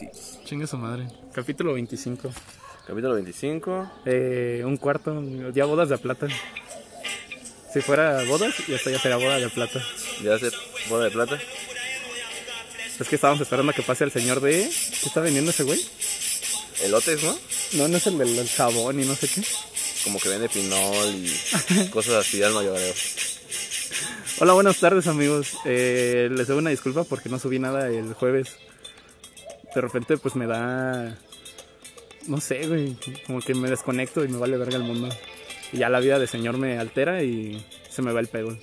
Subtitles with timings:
[0.00, 0.38] besitos.
[0.44, 1.08] Chingue su madre.
[1.32, 2.30] Capítulo 25.
[2.86, 3.90] Capítulo 25.
[4.06, 6.28] Eh, un cuarto, ya bodas de plata.
[7.72, 9.80] Si fuera bodas, ya esto ya sería boda de plata.
[10.22, 10.50] Ya hace
[10.88, 11.38] boda de plata.
[12.98, 14.68] Es que estábamos esperando a que pase el señor de...
[15.00, 15.80] ¿Qué está vendiendo ese güey?
[16.82, 17.36] Elotes, ¿no?
[17.74, 19.42] No, no es el del jabón y no sé qué.
[20.04, 22.92] Como que vende pinol y cosas así al mayoreo.
[24.40, 25.56] Hola, buenas tardes amigos.
[25.64, 28.56] Eh, les doy una disculpa porque no subí nada el jueves.
[29.74, 31.16] De repente pues me da...
[32.26, 32.96] No sé, güey.
[33.26, 35.08] Como que me desconecto y me vale verga el mundo.
[35.72, 38.56] Y ya la vida de señor me altera y se me va el pego.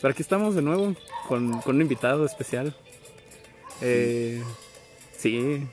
[0.00, 0.94] Pero aquí estamos de nuevo
[1.28, 2.74] con, con un invitado especial.
[3.80, 4.42] Eh,
[5.16, 5.66] sí.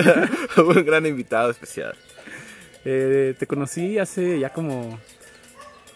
[0.56, 1.94] un gran invitado especial.
[2.84, 4.98] Eh, te conocí hace ya como...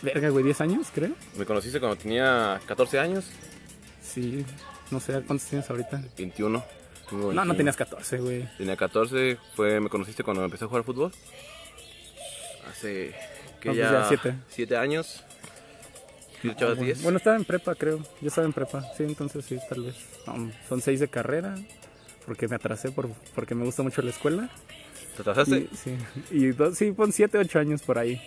[0.02, 1.10] Verga, güey, 10 años, creo.
[1.36, 3.26] Me conociste cuando tenía 14 años.
[4.02, 4.44] Sí,
[4.90, 6.02] no sé cuántos tienes ahorita.
[6.16, 6.64] 21.
[7.10, 7.56] Tengo No, no 21.
[7.56, 8.48] tenías 14, güey.
[8.56, 9.36] Tenía 14.
[9.54, 11.12] Fue, me conociste cuando empecé a jugar fútbol.
[12.70, 13.14] Hace.
[13.60, 13.92] que No, pues ya?
[13.92, 14.34] ya siete.
[14.48, 15.24] 7 años.
[16.42, 17.02] ¿Y tú echabas 10?
[17.02, 17.98] Bueno, estaba en prepa, creo.
[18.20, 19.96] Yo estaba en prepa, sí, entonces sí, tal vez.
[20.26, 21.54] No, son 6 de carrera,
[22.24, 24.48] porque me atrasé por, porque me gusta mucho la escuela.
[25.16, 25.68] ¿Te atrasaste?
[25.70, 25.96] Y, sí,
[26.30, 28.18] y dos, sí, pon 7, 8 años por ahí.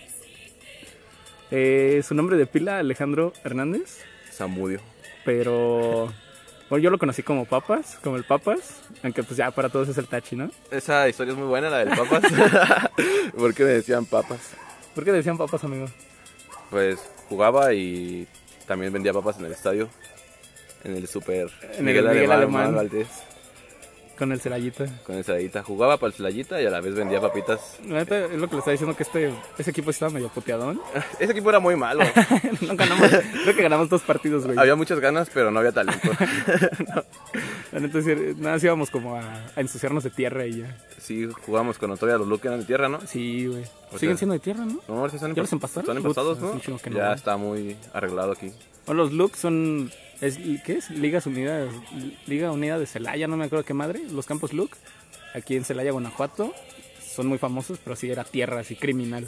[1.50, 3.98] Eh, su nombre de pila, Alejandro Hernández,
[4.32, 4.80] Zamudio.
[5.24, 6.12] pero
[6.74, 9.96] bueno, yo lo conocí como Papas, como el Papas, aunque pues ya para todos es
[9.96, 10.50] el Tachi, ¿no?
[10.72, 12.24] Esa historia es muy buena, la del papas.
[13.38, 14.40] ¿Por qué me decían papas?
[14.92, 15.86] ¿Por qué decían Papas, amigo?
[16.70, 18.26] Pues jugaba y
[18.66, 19.88] también vendía papas en el estadio.
[20.82, 22.74] En el super En el Miguel Alemán.
[22.74, 23.06] Valdés.
[24.18, 24.86] Con el Celayita.
[25.04, 25.62] Con el Celayita.
[25.64, 27.78] Jugaba para el Celayita y a la vez vendía papitas.
[27.88, 30.80] La neta, es lo que le estaba diciendo que este, ese equipo estaba medio puteadón.
[31.18, 32.04] Ese equipo era muy malo.
[32.60, 34.56] no ganamos, creo que ganamos dos partidos, güey.
[34.58, 36.08] Había muchas ganas, pero no había talento.
[37.72, 39.20] La neta, sí, nada, más íbamos como a,
[39.56, 40.76] a ensuciarnos de tierra y ya.
[41.00, 43.00] Sí, jugamos con todavía los Luke eran de tierra, ¿no?
[43.06, 43.64] Sí, güey.
[43.98, 44.80] Siguen sea- siendo de tierra, ¿no?
[44.88, 45.84] No, están ¿Ya los empa- empastaron?
[45.84, 46.54] Están empastados, ¿no?
[46.54, 48.52] no ya está muy arreglado aquí.
[48.86, 49.90] O los Lux son.
[50.20, 50.90] Es, ¿Qué es?
[50.90, 51.68] Ligas Unidas.
[52.26, 54.00] Liga Unida de Celaya, no me acuerdo qué madre.
[54.10, 54.78] Los campos Lux.
[55.34, 56.52] Aquí en Celaya, Guanajuato.
[57.04, 59.26] Son muy famosos, pero sí era tierra, así criminal.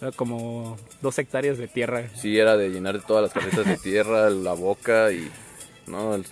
[0.00, 2.08] Era como dos hectáreas de tierra.
[2.14, 5.28] Sí, era de llenar de todas las carretas de tierra, la boca y...
[5.86, 6.24] No, el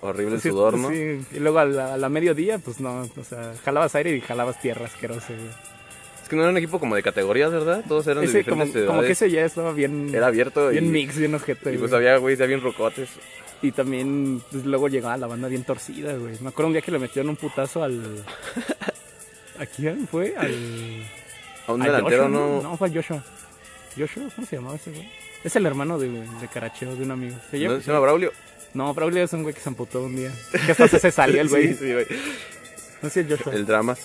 [0.00, 0.90] horrible Sí, sudor, ¿no?
[0.90, 1.20] sí.
[1.32, 3.08] Y luego a la, a la mediodía, pues no.
[3.16, 5.73] O sea, jalabas aire y jalabas tierra asqueroso, güey.
[6.34, 7.84] Que no era un equipo como de categorías, ¿verdad?
[7.86, 10.12] Todos eran de Ese, como, diferentes como que ese ya estaba bien.
[10.12, 11.72] Era abierto bien y, mix, bien ojete.
[11.72, 12.06] y pues güey.
[12.06, 13.08] había güeyes ya bien rocotes.
[13.62, 16.34] Y también pues, luego llegaba la banda bien torcida, güey.
[16.40, 18.24] Me acuerdo un día que le metieron un putazo al.
[19.58, 20.34] ¿A quién fue?
[20.36, 21.04] Al.
[21.68, 22.60] A un delantero no...
[22.60, 23.24] No, fue a Joshua.
[23.96, 24.24] ¿Joshua?
[24.34, 25.08] ¿Cómo se llamaba ese güey?
[25.44, 27.36] Es el hermano de, de Caracheo, de un amigo.
[27.50, 27.76] ¿Se llama?
[27.76, 28.32] ¿No se llama Braulio?
[28.74, 30.32] No, Braulio es un güey que se amputó un día.
[30.66, 31.68] Que hasta se salió el güey.
[31.68, 32.06] Sí, sí, güey.
[33.02, 33.54] No sé Joshua.
[33.54, 34.00] El Dramas.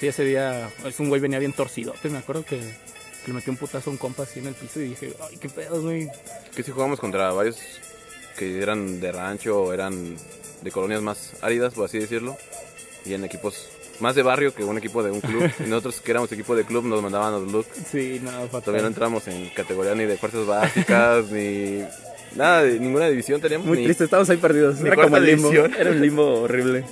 [0.00, 1.94] Sí, ese día es un güey venía bien torcido.
[2.04, 4.80] Me acuerdo que, que le metió un putazo a un compa así en el piso
[4.80, 6.08] y dije, ay, qué pedo, güey.
[6.54, 7.58] Que si jugamos contra varios
[8.36, 10.16] que eran de rancho o eran
[10.62, 12.36] de colonias más áridas, por así decirlo.
[13.04, 13.68] Y en equipos
[14.00, 15.50] más de barrio que un equipo de un club.
[15.58, 17.66] y nosotros que éramos equipo de club nos mandaban a los look.
[17.90, 18.62] Sí, no, fatal.
[18.62, 21.82] Todavía no entramos en categoría ni de fuerzas básicas, ni
[22.36, 23.66] nada, de ninguna división teníamos.
[23.66, 24.80] Muy ni triste, estábamos ahí perdidos.
[24.80, 25.50] Era como el limbo.
[25.50, 25.74] división.
[25.74, 26.84] Era un limbo horrible.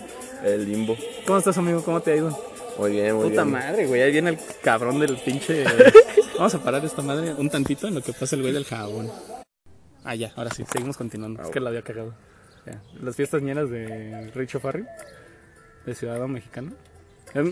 [0.45, 0.97] El limbo.
[1.25, 1.83] ¿Cómo estás, amigo?
[1.83, 2.56] ¿Cómo te ha ido?
[2.79, 3.53] Muy bien, muy Puta bien.
[3.53, 4.03] madre, güey.
[4.03, 5.65] Ahí viene el cabrón del pinche.
[6.37, 9.11] Vamos a parar esta madre un tantito en lo que pasa el güey del jabón.
[10.05, 11.43] Ah, ya, ahora sí, seguimos continuando.
[11.43, 12.15] es que la había cagado.
[12.67, 12.81] Ya.
[13.01, 14.85] Las fiestas ñeras de Richo Farri,
[15.85, 16.73] de Ciudadano Mexicano.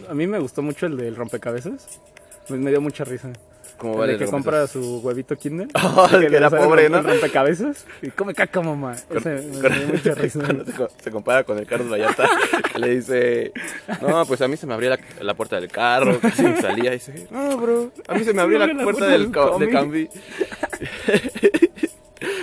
[0.08, 2.00] A mí me gustó mucho el del rompecabezas.
[2.48, 3.32] Me dio mucha risa.
[3.78, 5.68] ¿Cómo El va de el que compra su huevito Kinder.
[5.74, 7.02] Oh, el que le era pobre, ¿no?
[7.02, 7.84] rompecabezas.
[8.02, 8.94] Y come caca, mamá.
[9.10, 10.40] Ese me dio mucha risa.
[10.46, 12.28] Se, co- se compara con el Carlos Vallarta,
[12.72, 13.52] que le dice,
[14.00, 16.90] no, pues a mí se me abría la, la puerta del carro, casi me salía,
[16.90, 20.08] y dice, no, bro, a mí se me abrió la, puerta del, ca- de Cambi.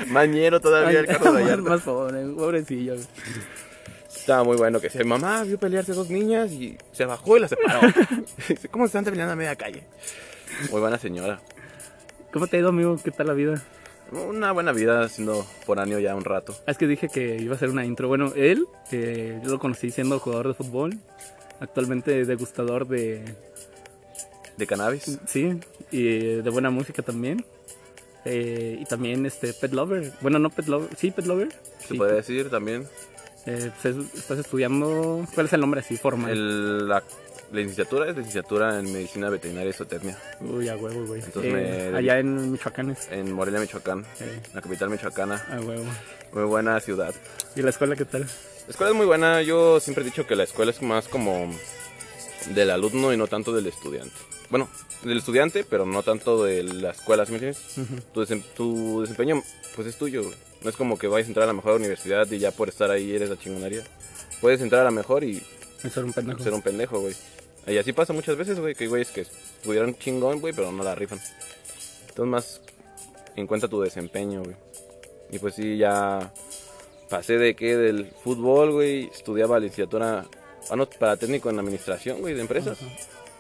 [0.08, 1.62] Mañero todavía el Carlos Vallarta.
[1.70, 2.96] más pobre, pobrecillo.
[4.16, 7.50] Estaba muy bueno que si mamá vio pelearse dos niñas y se bajó y las
[7.50, 7.80] separó.
[8.48, 9.84] Dice, ¿cómo se están peleando a media calle?
[10.72, 11.40] Muy buena señora.
[12.32, 12.98] ¿Cómo te ha ido, amigo?
[13.04, 13.62] ¿Qué tal la vida?
[14.12, 16.54] Una buena vida siendo foráneo ya un rato.
[16.68, 18.08] Ah, Es que dije que iba a hacer una intro.
[18.08, 20.98] Bueno, él, que yo lo conocí siendo jugador de fútbol,
[21.60, 23.24] actualmente degustador de,
[24.58, 25.18] De cannabis.
[25.28, 25.60] sí,
[25.92, 27.46] y de buena música también.
[28.26, 30.12] Eh, y también este pet lover.
[30.22, 31.50] Bueno, no pet lover, sí, pet lover.
[31.80, 32.88] Se Sí, puede decir también.
[33.48, 36.30] eh, pues es- estás estudiando, ¿cuál es el nombre así formal?
[36.32, 37.02] El- la,
[37.52, 41.22] la licenciatura es licenciatura en medicina veterinaria y zootecnia Uy, a huevo, güey.
[41.22, 43.08] Entonces Eh, me- Allá en Michoacán es.
[43.12, 45.46] en Morelia, Michoacán, Eh, la capital michoacana.
[45.50, 45.86] a huevo.
[46.34, 47.14] Muy buena ciudad.
[47.56, 48.22] ¿Y la escuela qué tal?
[48.22, 49.42] La escuela es muy buena.
[49.42, 51.54] Yo siempre he dicho que la escuela es más como
[52.54, 54.16] del alumno y no tanto del estudiante.
[54.50, 54.70] Bueno,
[55.04, 57.62] del estudiante, pero no tanto de la escuela, ¿sí me entiendes?
[58.14, 59.42] tu, desem- tu desempeño,
[59.76, 60.36] pues es tuyo, güey.
[60.62, 62.92] No es como que vayas a entrar a la mejor universidad y ya por estar
[62.92, 63.84] ahí eres la chingonería.
[64.42, 65.42] Puedes entrar a la mejor y
[65.92, 66.44] Ser un pendejo.
[66.44, 67.16] ser un pendejo, güey.
[67.68, 69.26] Y así pasa muchas veces, güey, que güeyes que
[69.64, 71.20] pudieron chingón, güey, pero no la rifan.
[72.10, 72.62] Entonces más
[73.36, 74.56] en cuenta tu desempeño, güey.
[75.32, 76.34] Y pues sí, ya
[77.10, 80.26] pasé de qué, del fútbol, güey, estudiaba licenciatura,
[80.70, 82.80] ah, no, para técnico en administración, güey, de empresas.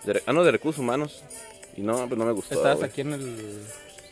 [0.03, 1.23] De ah, no, de recursos humanos.
[1.75, 2.89] Y no, pues no me gustó, Estabas güey.
[2.89, 3.65] aquí en el...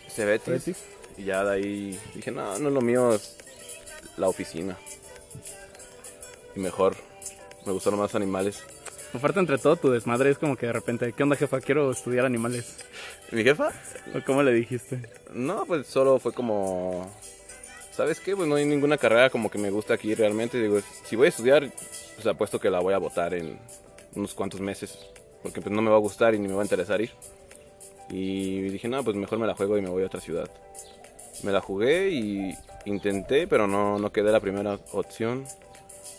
[0.10, 0.76] Cebetis.
[1.18, 3.38] Y ya de ahí dije, no, no es lo mío, es
[4.18, 4.78] la oficina.
[6.56, 6.96] Y mejor,
[7.66, 8.64] me gustaron más animales.
[9.14, 11.60] Aparte, entre todo, tu desmadre es como que de repente, ¿qué onda, jefa?
[11.62, 12.78] Quiero estudiar animales.
[13.32, 13.72] ¿Mi jefa?
[14.14, 15.02] ¿O ¿Cómo le dijiste?
[15.34, 17.12] No, pues solo fue como...
[17.92, 18.36] ¿Sabes qué?
[18.36, 20.62] Pues no hay ninguna carrera como que me gusta aquí realmente.
[20.62, 21.70] Digo, si voy a estudiar,
[22.16, 23.60] pues apuesto que la voy a votar en
[24.16, 24.98] unos cuantos meses.
[25.42, 27.12] Porque pues no me va a gustar y ni me va a interesar ir.
[28.10, 30.50] Y dije, no, pues mejor me la juego y me voy a otra ciudad.
[31.44, 35.46] Me la jugué y intenté, pero no, no quedé la primera opción.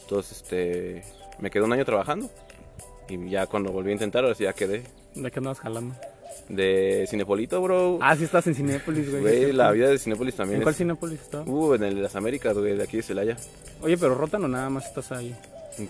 [0.03, 1.05] Entonces, este,
[1.39, 2.29] me quedé un año trabajando.
[3.11, 4.85] Y ya cuando volví a intentar, ahora sí ya quedé.
[5.15, 5.95] ¿De qué andabas jalando?
[6.49, 7.99] De Cinepolito, bro.
[8.01, 9.21] Ah, sí estás en Cinépolis, güey.
[9.23, 10.75] Güey, la vida de Cinépolis también ¿En cuál.
[10.75, 11.45] Cinépolis estaba?
[11.45, 13.37] Uh, en el de las Américas, güey, de aquí de Celaya.
[13.83, 15.35] Oye, pero rotan o nada más estás ahí.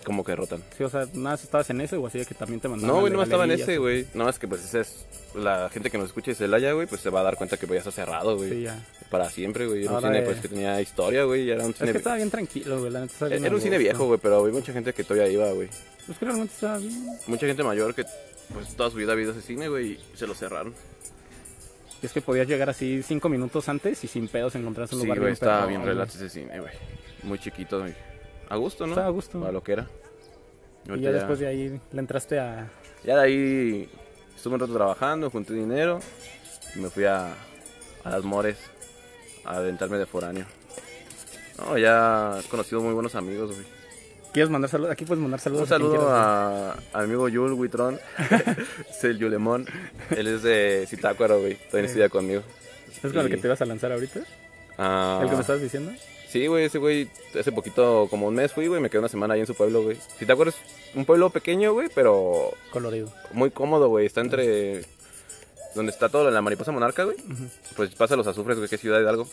[0.04, 0.62] Como que rotan.
[0.76, 2.94] Sí, o sea, nada más estabas en ese o así de que también te mandaban.
[2.94, 4.06] No, güey, no estaba en ese, güey.
[4.14, 5.06] No, es que pues ese es...
[5.34, 7.66] La gente que nos escuche de Celaya, güey, pues se va a dar cuenta que
[7.66, 8.50] pues, ya está cerrado, güey.
[8.50, 8.84] Sí, ya.
[9.10, 9.84] Para siempre, güey.
[9.84, 11.42] Era un cine, eh, pues, que tenía historia, güey.
[11.44, 11.92] y Era un Es cine...
[11.92, 12.90] que estaba bien tranquilo, güey.
[12.90, 15.04] La neta estaba bien Era un a cine viejo, güey, pero había mucha gente que
[15.04, 15.68] todavía iba, güey.
[16.08, 17.06] Es que realmente estaba bien.
[17.28, 18.04] Mucha gente mayor que,
[18.52, 20.74] pues, toda su vida ha visto ese cine, güey, y se lo cerraron.
[22.02, 25.06] Y es que podías llegar así cinco minutos antes y sin pedos encontrarse un Sí,
[25.06, 26.72] lugar güey, estaba bien relax ese cine, güey.
[27.22, 27.94] Muy chiquito, güey.
[28.50, 28.92] A gusto, ¿no?
[28.92, 29.40] Estaba a gusto.
[29.40, 29.86] Para lo que era.
[30.94, 32.68] Y ya después de ahí le entraste a...
[33.04, 33.88] Ya de ahí
[34.36, 36.00] estuve un rato trabajando, junté dinero
[36.74, 37.32] y me fui a,
[38.04, 38.58] a las Mores
[39.44, 40.46] a aventarme de foráneo.
[41.58, 43.66] No, ya he conocido muy buenos amigos, güey.
[44.32, 44.92] ¿Quieres mandar saludos?
[44.92, 45.62] Aquí puedes mandar saludos.
[45.62, 47.98] Un saludo a, a mi amigo Yul Huitrón,
[48.88, 49.66] es el Yulemón.
[50.10, 51.54] Él es de Zitácuaro, güey.
[51.54, 52.42] También estudia conmigo.
[53.02, 54.20] ¿Es con el que te ibas a lanzar ahorita?
[54.78, 55.92] Ah, ¿El que me estabas diciendo?
[56.30, 59.34] Sí, güey, ese güey, hace poquito, como un mes fui, güey, me quedé una semana
[59.34, 59.96] ahí en su pueblo, güey.
[60.18, 60.56] Zitácuaro es
[60.94, 63.12] un pueblo pequeño, güey, pero Colorido.
[63.32, 64.06] muy cómodo, güey.
[64.06, 64.82] Está entre
[65.74, 67.16] donde está todo la mariposa monarca, güey.
[67.76, 69.28] Pues pasa los azufres, güey, que es Ciudad Hidalgo.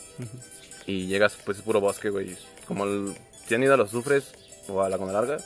[0.86, 2.36] Y llegas, pues es puro bosque, güey.
[2.66, 3.14] Como el-
[3.46, 4.32] si han ido a los azufres
[4.68, 5.38] o a la Cona Larga,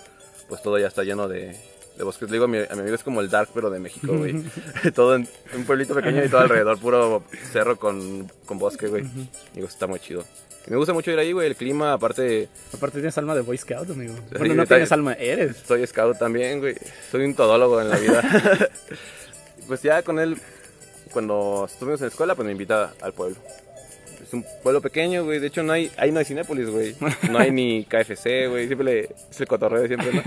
[0.49, 1.55] pues todo ya está lleno de,
[1.97, 2.29] de bosques.
[2.31, 4.43] Le digo a mi, a mi amigo, es como el Dark, pero de México, güey.
[4.95, 9.05] todo en un pueblito pequeño y todo alrededor, puro cerro con, con bosque, güey.
[9.55, 10.25] Digo, está muy chido.
[10.69, 11.49] Me gusta mucho ir ahí, güey.
[11.49, 14.15] El clima, aparte, Aparte tienes alma de Boy Scout, amigo.
[14.15, 15.57] Sí, Bueno, no tienes alma, eres.
[15.67, 16.77] soy scout también, güey.
[17.11, 18.23] Soy un todólogo en la vida.
[19.67, 20.37] pues ya con él,
[21.13, 23.37] cuando estuvimos en la escuela, pues me invita al pueblo.
[24.23, 25.41] Es un pueblo pequeño, güey.
[25.41, 26.95] De hecho, no hay, ahí no hay Cinépolis, güey.
[27.29, 28.67] No hay ni KFC, güey.
[28.69, 29.01] Siempre le,
[29.31, 30.23] es el cotorreo siempre, ¿no?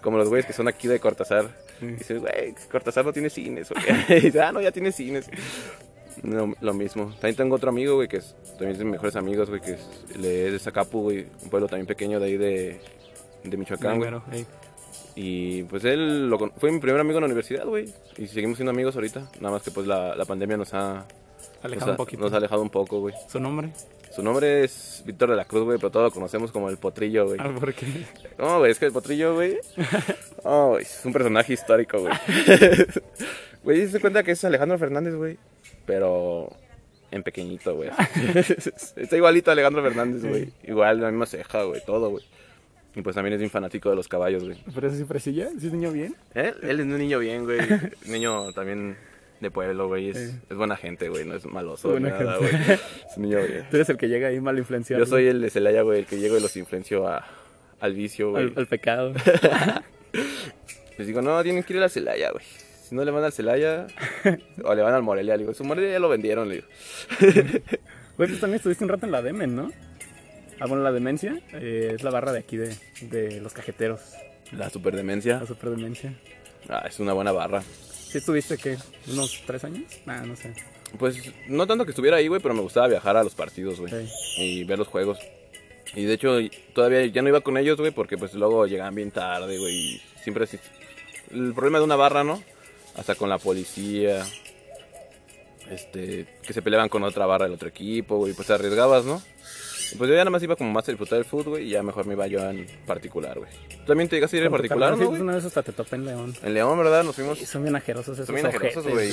[0.00, 1.48] Como los güeyes que son aquí de Cortázar.
[1.82, 3.82] Y dices, güey, Cortázar no tiene cines, güey.
[4.18, 5.26] Y dice, ah, no, ya tiene cines.
[6.22, 7.06] Lo mismo.
[7.12, 9.72] También tengo otro amigo, güey, que es, también es de mis mejores amigos, güey, que
[9.72, 11.26] es, le- es de Zacapu, güey.
[11.42, 12.80] Un pueblo también pequeño de ahí de,
[13.44, 14.10] de Michoacán, güey.
[14.10, 14.46] Bueno, ey.
[15.16, 17.92] Y pues él lo fue mi primer amigo en la universidad, güey.
[18.16, 19.30] Y seguimos siendo amigos ahorita.
[19.40, 21.06] Nada más que pues la, la pandemia nos ha,
[21.62, 22.22] Alejado nos ha- un poquito.
[22.22, 23.14] nos ha alejado un poco, güey.
[23.28, 23.70] ¿Su nombre?
[24.14, 27.26] Su nombre es Víctor de la Cruz, güey, pero todos lo conocemos como el Potrillo,
[27.26, 27.38] güey.
[27.40, 27.86] Ah, ¿por qué?
[28.38, 29.56] No, güey, es que el Potrillo, güey.
[30.42, 32.12] Oh, es un personaje histórico, güey.
[33.62, 35.36] Güey, se cuenta que es Alejandro Fernández, güey.
[35.86, 36.50] Pero
[37.10, 37.90] en pequeñito, güey.
[38.96, 40.52] Está igualito a Alejandro Fernández, güey.
[40.64, 42.24] Igual, la misma ceja, güey, todo, güey.
[42.94, 44.58] Y pues también es bien fanático de los caballos, güey.
[44.74, 45.48] ¿Pero siempre sí ya?
[45.58, 46.14] ¿Sí es niño bien?
[46.34, 47.60] Él, él es un niño bien, güey.
[48.06, 48.96] niño también
[49.40, 50.10] de pueblo, güey.
[50.10, 51.24] Es, es buena gente, güey.
[51.24, 52.50] No es maloso, Buena nada, güey.
[53.10, 53.66] Es un niño bien.
[53.70, 55.02] Tú eres el que llega ahí mal influenciado.
[55.02, 57.24] Yo soy el de Celaya, güey, el que llego y los influencio a,
[57.78, 58.44] al vicio, güey.
[58.44, 59.14] al, al pecado.
[60.98, 62.44] Les digo, no, tienen que ir a la Celaya, güey.
[62.90, 63.86] Si no le van al Celaya,
[64.64, 66.66] o le van al Morelia, le digo, su Morelia ya lo vendieron, le digo.
[68.16, 69.70] Güey, pues también estuviste un rato en la Demen, ¿no?
[70.58, 74.00] Ah, bueno, la demencia eh, es la barra de aquí de, de los cajeteros.
[74.50, 75.38] La superdemencia.
[75.38, 76.12] La superdemencia.
[76.68, 77.62] Ah, es una buena barra.
[77.62, 78.76] ¿Sí estuviste qué?
[79.06, 79.84] ¿Unos tres años?
[80.04, 80.52] Nah, no sé.
[80.98, 81.16] Pues
[81.46, 83.92] no tanto que estuviera ahí, güey, pero me gustaba viajar a los partidos, güey.
[83.92, 84.42] Sí.
[84.42, 85.20] y ver los juegos.
[85.94, 86.38] Y de hecho,
[86.74, 89.76] todavía ya no iba con ellos, güey, porque pues luego llegaban bien tarde, güey.
[89.76, 90.58] y Siempre así.
[91.30, 92.42] El problema de una barra, ¿no?
[92.96, 94.24] Hasta con la policía.
[95.70, 99.22] Este, que se peleaban con otra barra del otro equipo, güey, pues te arriesgabas, ¿no?
[99.96, 101.82] Pues yo ya nada más iba como más a disfrutar del fútbol, güey, y ya
[101.82, 103.50] mejor me iba yo en particular, güey.
[103.68, 105.72] ¿Tú también te llegaste a ir en particular, no, sí, pues una vez hasta te
[105.72, 106.34] topé en León.
[106.42, 107.04] En León, ¿verdad?
[107.04, 107.40] Nos fuimos...
[107.40, 109.10] Y son bien ajerosos esos Son bien ajerosos, güey.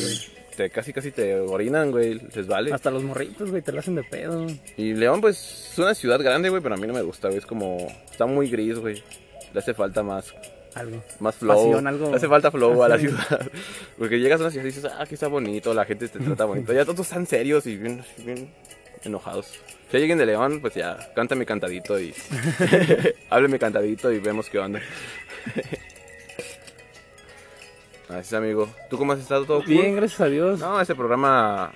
[0.56, 2.20] Te, casi, casi te orinan, güey.
[2.34, 2.74] Les vale.
[2.74, 4.46] Hasta los morritos, güey, te lo hacen de pedo.
[4.78, 7.40] Y León, pues, es una ciudad grande, güey, pero a mí no me gusta, güey.
[7.40, 7.78] Es como...
[8.10, 9.04] Está muy gris, güey.
[9.54, 10.34] Le hace falta más...
[10.80, 11.04] Algo.
[11.20, 11.56] Más flow.
[11.72, 13.50] Pasión, algo- hace falta flow a la ciudad.
[13.98, 16.46] Porque llegas a una ciudad y dices, ah, aquí está bonito, la gente te trata
[16.46, 16.74] bonito.
[16.74, 18.50] Ya todos están serios y bien, bien
[19.04, 19.48] enojados.
[19.48, 22.14] Si ya lleguen de León, pues ya, cántame cantadito y...
[23.30, 24.82] Hábleme cantadito y vemos qué onda.
[28.10, 28.70] Así es, amigo.
[28.90, 29.68] ¿Tú cómo has estado todo cool?
[29.68, 30.60] Bien, gracias a Dios.
[30.60, 31.72] No, ese programa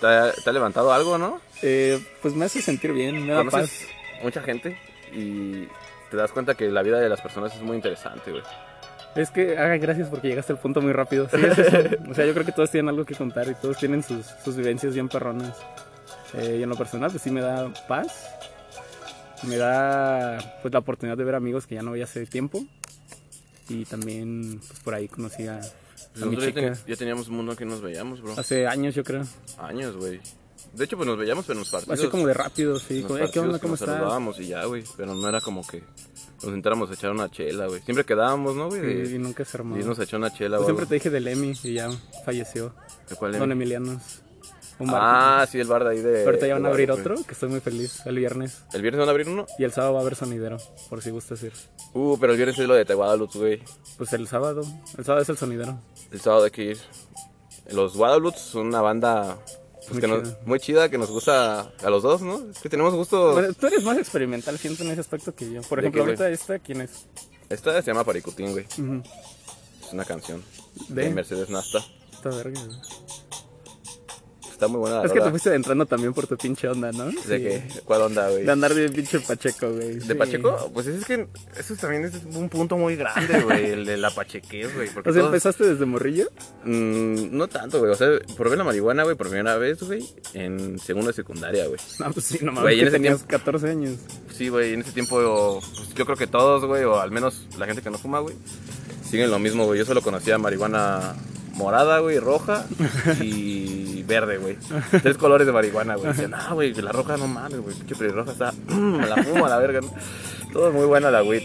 [0.00, 1.40] te ha, te ha levantado algo, ¿no?
[1.62, 3.86] Eh, pues me hace sentir bien, me da paz.
[4.22, 4.78] Mucha gente
[5.12, 5.66] y
[6.14, 8.42] te das cuenta que la vida de las personas es muy interesante, güey.
[9.16, 11.28] Es que, ah, gracias porque llegaste al punto muy rápido.
[11.28, 11.78] Sí, es eso.
[12.10, 14.56] O sea, yo creo que todos tienen algo que contar y todos tienen sus, sus
[14.56, 15.56] vivencias bien perronas.
[16.34, 18.28] Eh, y en lo personal, pues sí me da paz.
[19.44, 22.64] Me da pues la oportunidad de ver amigos que ya no veía hace tiempo.
[23.68, 26.74] Y también, pues por ahí conocí a, a mi chica.
[26.86, 28.34] ya teníamos un mundo que nos veíamos, bro.
[28.36, 29.24] Hace años, yo creo.
[29.58, 30.20] Años, güey.
[30.76, 31.98] De hecho, pues nos veíamos, pero en los partidos.
[32.00, 33.02] Así como de rápido, sí.
[33.02, 33.58] Como, "Eh, ¿Qué onda?
[33.58, 33.96] ¿Cómo nos estás?
[33.96, 34.84] saludábamos y ya, güey.
[34.96, 35.82] Pero no era como que
[36.42, 37.80] nos sentáramos a echar una chela, güey.
[37.82, 39.06] Siempre quedábamos, ¿no, güey?
[39.06, 39.76] Sí, y nunca se armó.
[39.78, 40.66] irnos a echar una chela, güey.
[40.66, 41.90] siempre te dije del Emi y ya
[42.24, 42.74] falleció.
[43.08, 43.52] ¿De cuál Don era?
[43.52, 44.02] Emilianos.
[44.80, 45.00] Un bar.
[45.02, 46.24] Ah, sí, el bar de ahí de...
[46.24, 48.64] Ahorita ya van a abrir otro, que estoy muy feliz, el viernes.
[48.72, 49.46] ¿El viernes van a abrir uno?
[49.56, 50.56] Y el sábado va a haber sonidero,
[50.90, 51.52] por si gustas ir.
[51.92, 53.62] Uh, pero el viernes es lo de Guadalupe, güey.
[53.96, 54.62] Pues el sábado,
[54.98, 55.78] el sábado es el sonidero.
[56.10, 56.78] El sábado hay que ir.
[57.70, 59.38] Los Guadalupe son una banda
[59.90, 60.38] Muy que nos- chida.
[60.46, 62.40] muy chida que nos gusta a los dos, ¿no?
[62.50, 63.32] Es que tenemos gusto.
[63.32, 65.62] Bueno, tú eres más experimental, siento en ese aspecto que yo.
[65.62, 66.12] Por ¿De ejemplo, güey?
[66.16, 66.90] ahorita esta, ¿quién es?
[67.50, 68.64] Esta se llama Paricutín, güey.
[68.66, 70.42] Es una canción
[70.88, 71.02] ¿De?
[71.04, 71.78] de Mercedes Nasta.
[72.12, 72.78] Esta verga, güey.
[74.54, 77.06] Está muy buena la Es que te fuiste adentrando también por tu pinche onda, ¿no?
[77.06, 77.26] ¿De Sí.
[77.26, 77.62] qué?
[77.84, 78.44] ¿Cuál onda, güey?
[78.44, 79.94] De andar de pinche Pacheco, güey.
[79.96, 80.14] ¿De sí.
[80.14, 80.70] Pacheco?
[80.72, 81.26] Pues es que
[81.58, 84.88] eso también es un punto muy grande, güey, el de la pachequez, güey.
[84.88, 86.28] O sea, todos- empezaste desde morrillo.
[86.64, 87.90] Mm, no tanto, güey.
[87.90, 91.80] O sea, probé la marihuana, güey, por primera vez, güey, en segundo de secundaria, güey.
[91.98, 93.98] No, pues sí, no mames, Güey, en ese tenías tiempo- 14 años.
[94.32, 97.66] Sí, güey, en ese tiempo pues, yo creo que todos, güey, o al menos la
[97.66, 98.36] gente que no fuma, güey,
[99.10, 99.78] siguen lo mismo, güey.
[99.80, 101.14] Yo solo conocía marihuana
[101.54, 102.66] morada, güey, roja
[103.20, 104.56] y verde, güey.
[105.02, 106.08] Tres colores de marihuana, güey.
[106.08, 109.48] Decían, ah, güey, la roja no mames, güey, pinche pelirroja está, me la fumo a
[109.48, 109.80] la verga.
[109.80, 109.92] ¿no?
[110.52, 111.40] Todo muy buena la güey.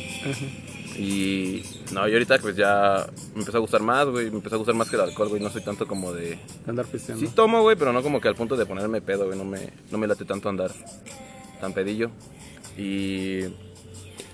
[0.97, 1.63] Y
[1.93, 4.75] no, y ahorita pues ya me empezó a gustar más, güey, me empezó a gustar
[4.75, 5.41] más que el alcohol, güey.
[5.41, 6.31] No soy tanto como de...
[6.31, 7.25] De andar pisteando.
[7.25, 9.37] Sí tomo, güey, pero no como que al punto de ponerme pedo, güey.
[9.37, 10.71] No me, no me late tanto andar
[11.61, 12.11] tan pedillo.
[12.77, 13.43] Y...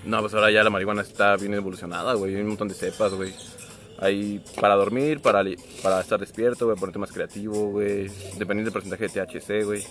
[0.04, 2.34] No, pues ahora ya la marihuana está bien evolucionada, güey.
[2.34, 3.32] Hay un montón de cepas, güey.
[3.98, 5.42] Hay para dormir, para,
[5.82, 8.08] para estar despierto, güey, ponerte más creativo, güey.
[8.38, 9.82] Dependiendo del porcentaje de THC, güey.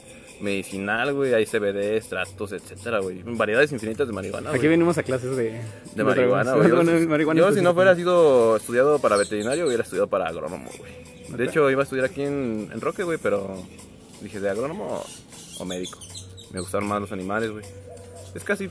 [0.42, 1.34] Medicinal, güey.
[1.34, 3.24] Hay CBD, extractos, etcétera, güey.
[3.24, 5.60] Variedades infinitas de marihuana, Aquí venimos a clases de...
[5.96, 6.70] De marihuana, güey.
[6.70, 10.70] Yo, de marihuana yo, si no fuera sido estudiado para veterinario, hubiera estudiado para agrónomo,
[10.78, 10.92] güey.
[11.36, 13.56] De hecho, iba a estudiar aquí en, en Roque, güey, pero
[14.22, 15.04] dije, ¿de agrónomo
[15.60, 16.00] o médico?
[16.52, 17.66] Me gustaron más los animales, güey.
[18.36, 18.70] Es casi,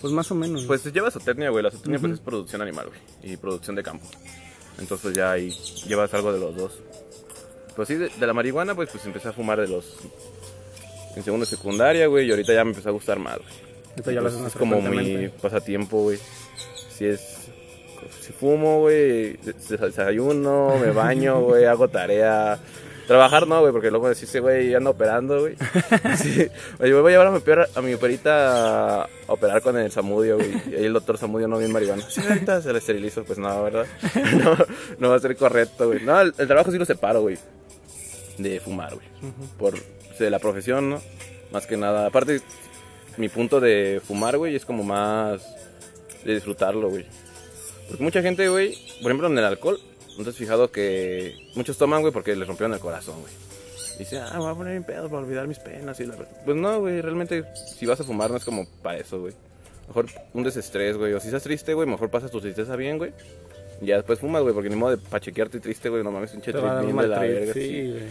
[0.00, 0.64] Pues más o menos.
[0.64, 1.64] pues lleva zootecnia, güey.
[1.64, 3.32] La zootecnia pues, es producción animal, güey.
[3.32, 4.06] Y producción de campo.
[4.78, 5.50] Entonces ya ahí
[5.86, 6.72] llevas algo de los dos.
[7.76, 9.96] Pues sí, de, de la marihuana, pues, pues empecé a fumar de los...
[11.16, 14.14] En segundo secundaria, güey, y ahorita ya me empezó a gustar más, güey.
[14.16, 16.18] Ya lo haces más es como mi pasatiempo, güey.
[16.90, 17.20] Si es.
[18.20, 22.58] Si fumo, güey, des- desayuno, me baño, güey, hago tarea.
[23.06, 25.56] Trabajar no, güey, porque luego decís, güey, ando operando, güey.
[26.16, 26.48] Sí.
[26.80, 29.90] Oye, güey, voy a llevar a mi, opera- a mi operita a operar con el
[29.90, 30.50] Samudio, güey.
[30.70, 32.02] Y ahí el doctor Samudio no bien marihuana.
[32.08, 33.86] Sí, ahorita se le esterilizo, pues no, ¿verdad?
[34.42, 34.56] No,
[34.98, 36.00] no va a ser correcto, güey.
[36.02, 37.36] No, el, el trabajo sí lo separo, güey.
[38.38, 39.06] De fumar, güey.
[39.58, 39.74] Por
[40.18, 41.02] la profesión, ¿no?
[41.52, 42.06] Más que nada.
[42.06, 42.40] Aparte,
[43.16, 45.42] mi punto de fumar, güey, es como más
[46.24, 47.04] de disfrutarlo, güey.
[47.88, 49.78] Porque mucha gente, güey, por ejemplo, en el alcohol,
[50.16, 53.32] ¿no te has fijado que muchos toman, güey, porque les rompieron el corazón, güey?
[53.98, 56.42] Dice, ah, me voy a poner en pedo para olvidar mis penas y la verdad.
[56.44, 57.44] Pues no, güey, realmente,
[57.78, 59.32] si vas a fumar, no es como para eso, güey.
[59.86, 61.12] Mejor un desestrés, güey.
[61.12, 63.12] O si estás triste, güey, mejor pasas tu tristeza bien, güey.
[63.80, 66.02] Y ya después fumas, güey, porque ni modo de pachequearte triste, güey.
[66.02, 67.52] No mames, un Te trip va a dar bien un de la trip, verga.
[67.52, 68.02] sí, güey.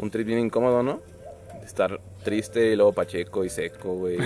[0.00, 1.00] Un trip bien incómodo, ¿no?
[1.64, 4.18] Estar triste y luego pacheco y seco, güey.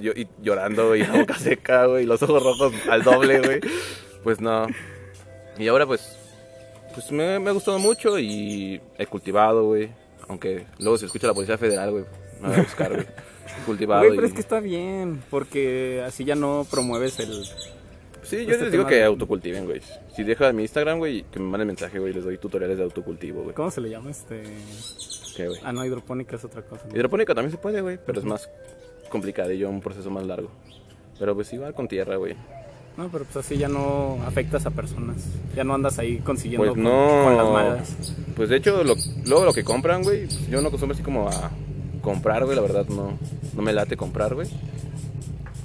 [0.00, 2.04] Y, y llorando y la boca seca, güey.
[2.04, 3.60] Y los ojos rojos al doble, güey.
[4.24, 4.66] Pues no.
[5.58, 6.18] Y ahora, pues,
[6.96, 9.90] pues me, me ha gustado mucho y he cultivado, güey.
[10.28, 12.04] Aunque luego se escucha la Policía Federal, güey.
[12.40, 13.06] Me va a buscar, güey.
[13.64, 14.16] Cultivado Güey, y...
[14.16, 17.44] pero es que está bien, porque así ya no promueves el...
[18.22, 19.80] Sí, yo este les digo tema que de- autocultiven, güey.
[20.14, 22.12] Si deja mi Instagram, güey, que me manden mensaje, güey.
[22.12, 23.54] Les doy tutoriales de autocultivo, güey.
[23.54, 24.42] ¿Cómo se le llama este...?
[25.36, 25.60] ¿Qué, güey?
[25.62, 26.86] Ah, no, hidropónica es otra cosa.
[26.88, 26.96] ¿no?
[26.96, 28.50] Hidropónica también se puede, güey, pero es más
[29.10, 30.50] complicadillo, un proceso más largo.
[31.18, 32.34] Pero pues igual con tierra, güey.
[32.96, 35.16] No, pero pues así ya no afectas a personas.
[35.54, 37.24] Ya no andas ahí consiguiendo Pues no.
[37.24, 37.88] con las malas.
[38.34, 38.94] Pues de hecho, lo-
[39.26, 41.50] luego lo que compran, güey, yo no acostumbro así como a
[42.00, 43.18] comprar, güey, la verdad no,
[43.54, 44.48] no me late comprar, güey.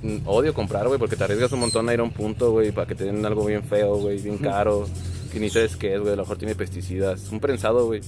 [0.03, 2.71] Mm, Odio comprar, güey, porque te arriesgas un montón a ir a un punto, güey,
[2.71, 4.85] para que te den algo bien feo, güey, bien caro,
[5.31, 7.29] que ni sabes qué es, güey, a lo mejor tiene pesticidas.
[7.31, 8.01] Un prensado, güey,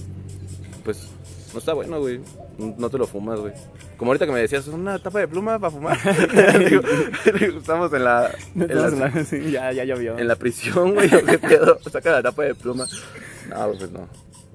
[0.84, 1.08] pues
[1.52, 2.20] no está bueno, güey,
[2.58, 3.52] no te lo fumas, güey.
[3.96, 5.98] Como ahorita que me decías, una tapa de pluma para fumar.
[6.70, 10.18] Digo, estamos en la, en la- Sí, ya, ya llovió.
[10.18, 11.78] en la prisión, güey, ¿o qué pedo?
[11.90, 12.86] Saca la tapa de pluma.
[13.48, 14.08] No, pues no.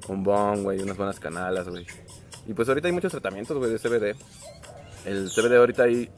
[0.07, 1.85] Un bong, güey, unas buenas canalas, güey.
[2.47, 4.15] Y pues ahorita hay muchos tratamientos, güey, de CBD.
[5.05, 6.09] El CBD ahorita hay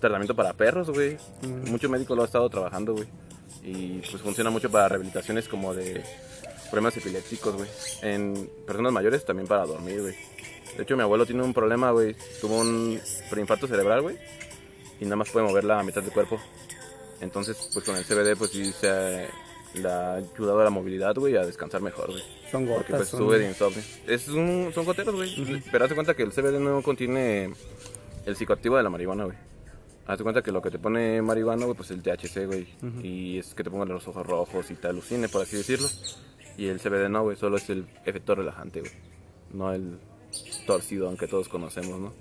[0.00, 1.16] tratamiento para perros, güey.
[1.42, 1.70] Mm.
[1.70, 3.06] Mucho médico lo ha estado trabajando, güey.
[3.62, 6.02] Y pues funciona mucho para rehabilitaciones como de
[6.70, 7.68] problemas epilépticos, güey.
[8.02, 10.14] En personas mayores también para dormir, güey.
[10.76, 12.16] De hecho, mi abuelo tiene un problema, güey.
[12.40, 13.00] Tuvo un
[13.30, 14.16] preinfarto cerebral, güey.
[15.00, 16.40] Y nada más puede mover la mitad del cuerpo.
[17.20, 19.28] Entonces, pues con el CBD, pues sí se
[19.74, 22.22] le ha ayudado a la movilidad, güey, a descansar mejor, güey.
[22.50, 22.78] Son gotas.
[22.78, 23.82] Porque pues son- sube de insomnio.
[24.06, 25.62] Es un, son goteros, güey.
[25.70, 27.52] Pero hazte cuenta que el CBD no contiene
[28.26, 29.36] el psicoactivo de la marihuana, güey.
[30.06, 32.68] Hazte cuenta que lo que te pone marihuana, güey, pues el THC, güey.
[33.02, 35.88] Y es que te pongan los ojos rojos y te alucine, por así decirlo.
[36.56, 38.92] Y el CBD no, güey, solo es el efecto relajante, güey.
[39.52, 39.98] No el
[40.66, 42.12] torcidón que todos conocemos, ¿no?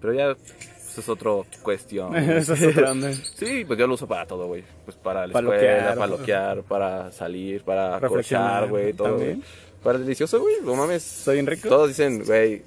[0.00, 1.30] Pero ya, eso es otra
[1.62, 2.16] cuestión.
[2.16, 2.94] Esa es otra.
[3.34, 4.64] Sí, pues yo lo uso para todo, güey.
[4.84, 9.40] Pues para la Para escuela, para loquear, para salir, para cochar, güey, todo, güey.
[9.82, 11.18] Para el delicioso, güey, no mames.
[11.20, 11.68] ¿Está bien rico?
[11.68, 12.62] Todos dicen, güey,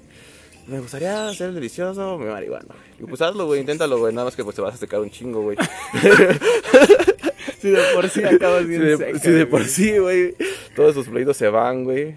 [0.66, 2.66] me gustaría el delicioso, mi marihuana.
[2.68, 2.78] güey.
[3.00, 5.10] Y pues hazlo, güey, inténtalo, güey, nada más que pues te vas a secar un
[5.10, 5.56] chingo, güey.
[7.60, 9.50] Si de por sí acabas Si bien de, seca, si de güey.
[9.50, 10.34] por sí, güey,
[10.76, 12.14] todos tus fluidos se van, güey.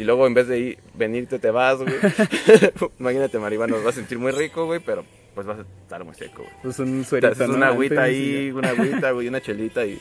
[0.00, 1.92] Y luego en vez de ir, venirte te vas, güey.
[2.98, 5.04] Imagínate, marihuana, vas a sentir muy rico, güey, pero
[5.34, 6.54] pues vas a estar muy seco, güey.
[6.62, 10.00] Pues un suerito, una agüita ahí, una agüita, güey, una chelita y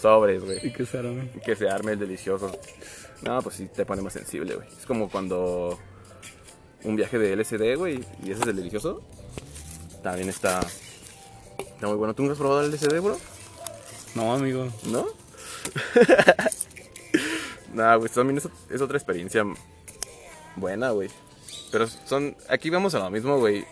[0.00, 0.72] sobres, Y güey.
[0.72, 1.28] que se arme.
[1.44, 2.58] Que se arme el delicioso.
[3.20, 4.66] No, pues sí te pone más sensible, güey.
[4.66, 5.78] Es como cuando
[6.82, 9.02] un viaje de LSD, güey, y ese es el delicioso.
[10.02, 10.60] También está,
[11.58, 12.14] está muy bueno.
[12.14, 13.18] ¿Tú nunca has probado el LSD, bro?
[14.14, 14.68] No, amigo.
[14.86, 15.04] ¿No?
[17.74, 19.44] no, güey, también es, es otra experiencia
[20.56, 21.10] buena, güey.
[21.70, 23.64] Pero son, aquí vamos a lo mismo, güey.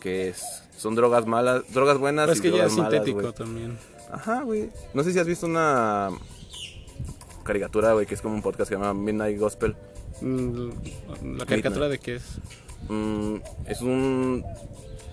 [0.00, 3.76] Que es, son drogas malas, drogas buenas Pues y que ya es malas, sintético también.
[4.12, 4.70] Ajá, güey.
[4.94, 6.10] No sé si has visto una
[7.42, 9.74] caricatura, güey, que es como un podcast que se llama Midnight Gospel.
[10.20, 10.70] Mm,
[11.38, 12.38] ¿La caricatura de qué es?
[12.88, 14.44] Mm, es un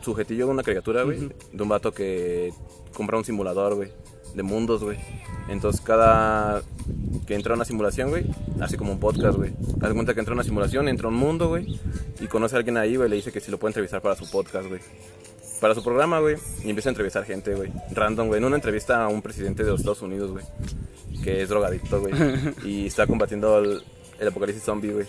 [0.01, 2.53] sujetillo de una caricatura, güey, de un vato que
[2.93, 3.91] compra un simulador, güey,
[4.35, 4.97] de mundos, güey.
[5.47, 6.61] Entonces cada
[7.25, 8.25] que entra a una simulación, güey,
[8.61, 9.51] hace como un podcast, güey.
[9.81, 11.79] Haz cuenta que entra a una simulación, entra un mundo, güey,
[12.19, 14.29] y conoce a alguien ahí, güey, le dice que si lo puede entrevistar para su
[14.29, 14.81] podcast, güey.
[15.61, 17.71] Para su programa, güey, y empieza a entrevistar gente, güey.
[17.91, 18.39] Random, güey.
[18.39, 20.45] En una entrevista a un presidente de los Estados Unidos, güey,
[21.23, 22.13] que es drogadicto, güey,
[22.65, 23.81] y está combatiendo el,
[24.19, 25.07] el apocalipsis zombie, güey.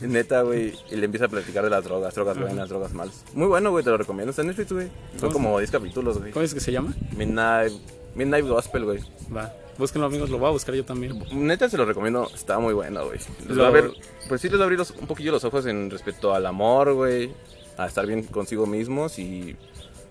[0.00, 0.74] Neta, güey.
[0.90, 3.24] Y le empieza a platicar de las drogas, drogas buenas, drogas malas.
[3.34, 4.30] Muy bueno, güey, te lo recomiendo.
[4.30, 4.88] Está en Netflix, güey.
[5.18, 6.32] Son ¿Cómo como 10 capítulos, güey.
[6.32, 6.94] ¿Cómo es que se llama?
[7.16, 7.72] Midnight,
[8.14, 9.00] Midnight Gospel, güey.
[9.34, 9.52] Va.
[9.78, 10.28] Búsquenlo, amigos.
[10.30, 11.22] Lo voy a buscar yo también.
[11.32, 13.18] Neta se lo recomiendo, está muy bueno, güey.
[13.46, 13.90] Les Lo- va a ver,
[14.28, 16.92] pues sí les va a abrir los- un poquillo los ojos en respecto al amor,
[16.94, 17.32] güey.
[17.78, 19.56] A estar bien consigo mismos y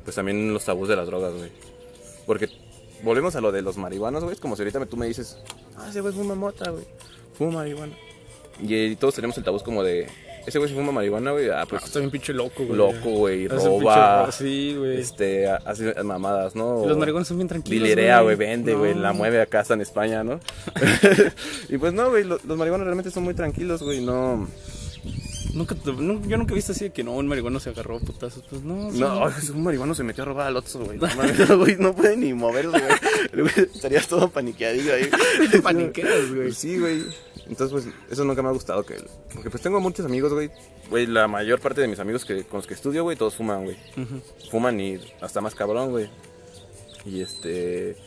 [0.03, 1.51] pues también los tabús de las drogas, güey.
[2.25, 2.49] Porque
[3.03, 4.33] volvemos a lo de los marihuanos, güey.
[4.35, 5.37] Es como si ahorita tú me dices,
[5.77, 6.83] ah, ese güey fuma mota, güey.
[7.37, 7.93] Fuma marihuana.
[8.61, 10.07] Y, eh, todos tenemos el tabú como de,
[10.45, 11.49] ese güey se fuma marihuana, güey.
[11.49, 12.77] Ah, pues está bien pinche loco, güey.
[12.77, 13.47] loco, güey.
[13.47, 14.25] Roba.
[14.27, 14.99] pinche- Sí, güey.
[14.99, 16.85] Este, ha- hace mamadas, ¿no?
[16.87, 17.81] Los marihuanos son bien tranquilos.
[17.83, 18.79] Dilerea, güey, vende, No.
[18.79, 20.39] güey, la mueve a casa en España, ¿no?
[21.69, 24.47] y pues no, güey, lo- los marihuanos realmente son muy tranquilos, güey, no...
[25.53, 28.41] Nunca, nu- yo nunca he visto así de que no, un marihuano se agarró putazos.
[28.49, 28.89] Pues no.
[28.91, 29.51] No, sí.
[29.51, 30.97] un marihuano se metió a robar al otro, güey.
[30.97, 31.07] No,
[31.57, 32.71] güey, no puede ni moverlo,
[33.33, 33.51] güey.
[33.75, 35.09] Estarías todo paniqueadillo ahí.
[35.51, 36.53] Te paniqueas, güey.
[36.53, 37.03] Sí, güey.
[37.51, 38.95] Entonces, pues, eso nunca me ha gustado que...
[39.33, 40.49] Porque pues tengo muchos amigos, güey.
[40.89, 43.65] Güey, la mayor parte de mis amigos que, con los que estudio, güey, todos fuman,
[43.65, 43.77] güey.
[44.49, 46.09] Fuman y hasta más cabrón, güey.
[47.05, 47.97] Y este...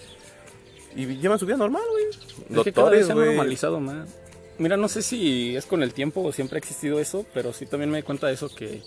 [0.97, 2.59] Y llevan su vida normal, güey.
[2.59, 3.29] Es que cada vez se ha güey.
[3.29, 4.09] normalizado más.
[4.57, 7.67] Mira, no sé si es con el tiempo o siempre ha existido eso, pero sí
[7.67, 8.81] también me di cuenta de eso que,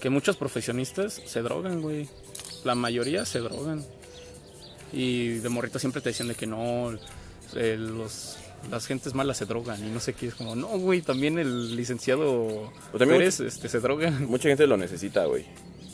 [0.00, 2.08] que muchos profesionistas se drogan, güey.
[2.64, 3.84] La mayoría se drogan.
[4.90, 6.92] Y de morrito siempre te decían de que no,
[7.56, 8.38] eh, los,
[8.70, 10.28] las gentes malas se drogan y no sé qué.
[10.28, 14.10] Es como, no, güey, también el licenciado O también Pérez este, se droga.
[14.28, 15.44] Mucha gente lo necesita, güey.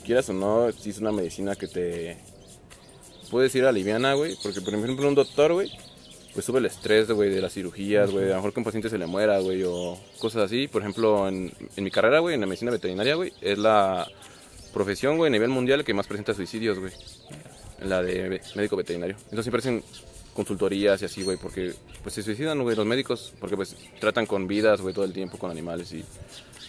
[0.05, 2.17] Quieras o no, si es una medicina que te
[3.29, 4.35] puedes ir a liviana, güey.
[4.41, 5.71] Porque, por ejemplo, un doctor, güey,
[6.33, 8.25] pues sube el estrés, güey, de las cirugías, güey.
[8.25, 10.67] A lo mejor que un paciente se le muera, güey, o cosas así.
[10.67, 14.07] Por ejemplo, en, en mi carrera, güey, en la medicina veterinaria, güey, es la
[14.73, 16.93] profesión, güey, a nivel mundial que más presenta suicidios, güey.
[17.81, 19.15] La de médico veterinario.
[19.25, 19.83] Entonces siempre hacen
[20.39, 24.47] consultorías y así, güey, porque pues se suicidan, güey, los médicos, porque pues tratan con
[24.47, 26.03] vidas, güey, todo el tiempo, con animales y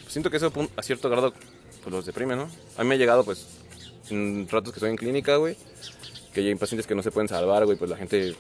[0.03, 1.33] pues, siento que eso pun- a cierto grado
[1.83, 2.49] pues los deprime, ¿no?
[2.77, 3.47] A mí me ha llegado pues
[4.11, 5.57] en ratos que estoy en clínica, güey,
[6.35, 8.35] que hay pacientes que no se pueden salvar, güey, pues la gente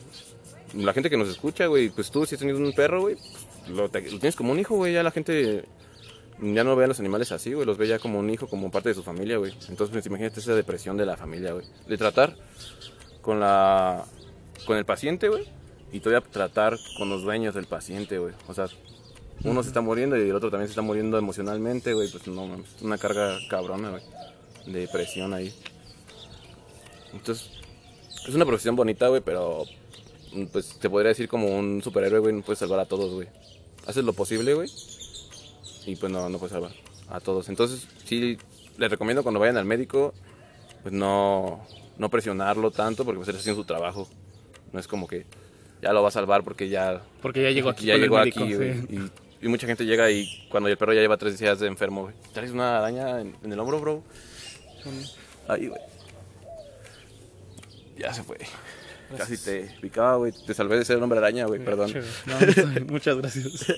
[0.75, 3.17] la gente que nos escucha, güey, pues tú si has tenido un perro, güey,
[3.67, 5.65] pues, lo tienes como un hijo, güey, ya la gente
[6.43, 8.71] ya no ve a los animales así, güey, los ve ya como un hijo, como
[8.71, 9.53] parte de su familia, güey.
[9.69, 11.67] Entonces, pues, imagínate esa depresión de la familia, güey.
[11.87, 12.35] De tratar
[13.21, 14.05] con la
[14.67, 15.45] con el paciente, güey,
[15.93, 18.35] y todavía tratar con los dueños del paciente, güey.
[18.47, 18.67] O sea,
[19.45, 22.47] uno se está muriendo y el otro también se está muriendo emocionalmente, güey, pues no
[22.47, 24.03] mames, una carga cabrona, güey,
[24.67, 25.55] de depresión ahí.
[27.13, 27.51] Entonces,
[28.27, 29.65] es una profesión bonita, güey, pero
[30.53, 33.29] pues te podría decir como un superhéroe, güey, no puedes salvar a todos, güey.
[33.87, 34.71] Haces lo posible, güey,
[35.87, 36.73] y pues no, no puedes salvar
[37.09, 37.49] a todos.
[37.49, 38.39] Entonces, sí,
[38.77, 40.15] les recomiendo cuando vayan al médico,
[40.83, 41.67] pues no,
[41.99, 44.09] no presionarlo tanto porque pues está haciendo su trabajo.
[44.73, 45.27] No es como que
[45.83, 47.87] ya lo va a salvar porque ya, Porque ya llegó aquí.
[47.87, 48.75] ya llegó médico, aquí, güey.
[48.75, 48.87] sí.
[49.43, 52.03] Y, y mucha gente llega y cuando el perro ya lleva tres días de enfermo,
[52.03, 52.15] güey.
[52.35, 54.03] ¿Traes una araña en, en el hombro, bro?
[55.49, 55.81] Ahí, güey.
[57.99, 58.39] Ya se fue.
[59.17, 60.33] Casi te picaba, güey.
[60.47, 61.93] Te salvé de ser un hombre araña, güey, perdón.
[62.27, 63.67] No, no muchas gracias.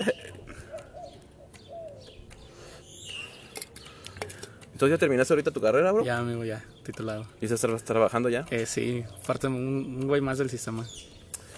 [4.83, 6.03] Entonces ya terminaste ahorita tu carrera, bro.
[6.03, 7.25] Ya, amigo, ya, titulado.
[7.39, 8.45] ¿Y estás tra- trabajando ya?
[8.51, 10.85] Eh, sí, parte un, un güey más del sistema.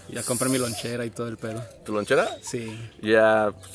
[0.09, 1.63] Ya compré mi lonchera y todo el pedo.
[1.83, 2.27] ¿Tu lonchera?
[2.41, 2.77] Sí.
[3.01, 3.71] Ya, pues,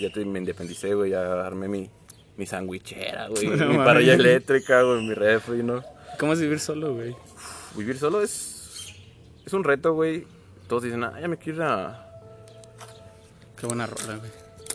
[0.00, 1.10] ya te, me independicé, güey.
[1.10, 1.90] Ya armé mi,
[2.38, 3.46] mi sandwichera, güey.
[3.58, 5.06] No mi parrilla eléctrica, güey.
[5.06, 5.84] Mi refri, ¿no?
[6.18, 7.14] ¿Cómo es vivir solo, güey?
[7.76, 8.94] Vivir solo es,
[9.44, 10.26] es un reto, güey.
[10.68, 12.02] Todos dicen, ah, ya me quiero ir a...
[13.60, 14.30] Qué buena rola, güey.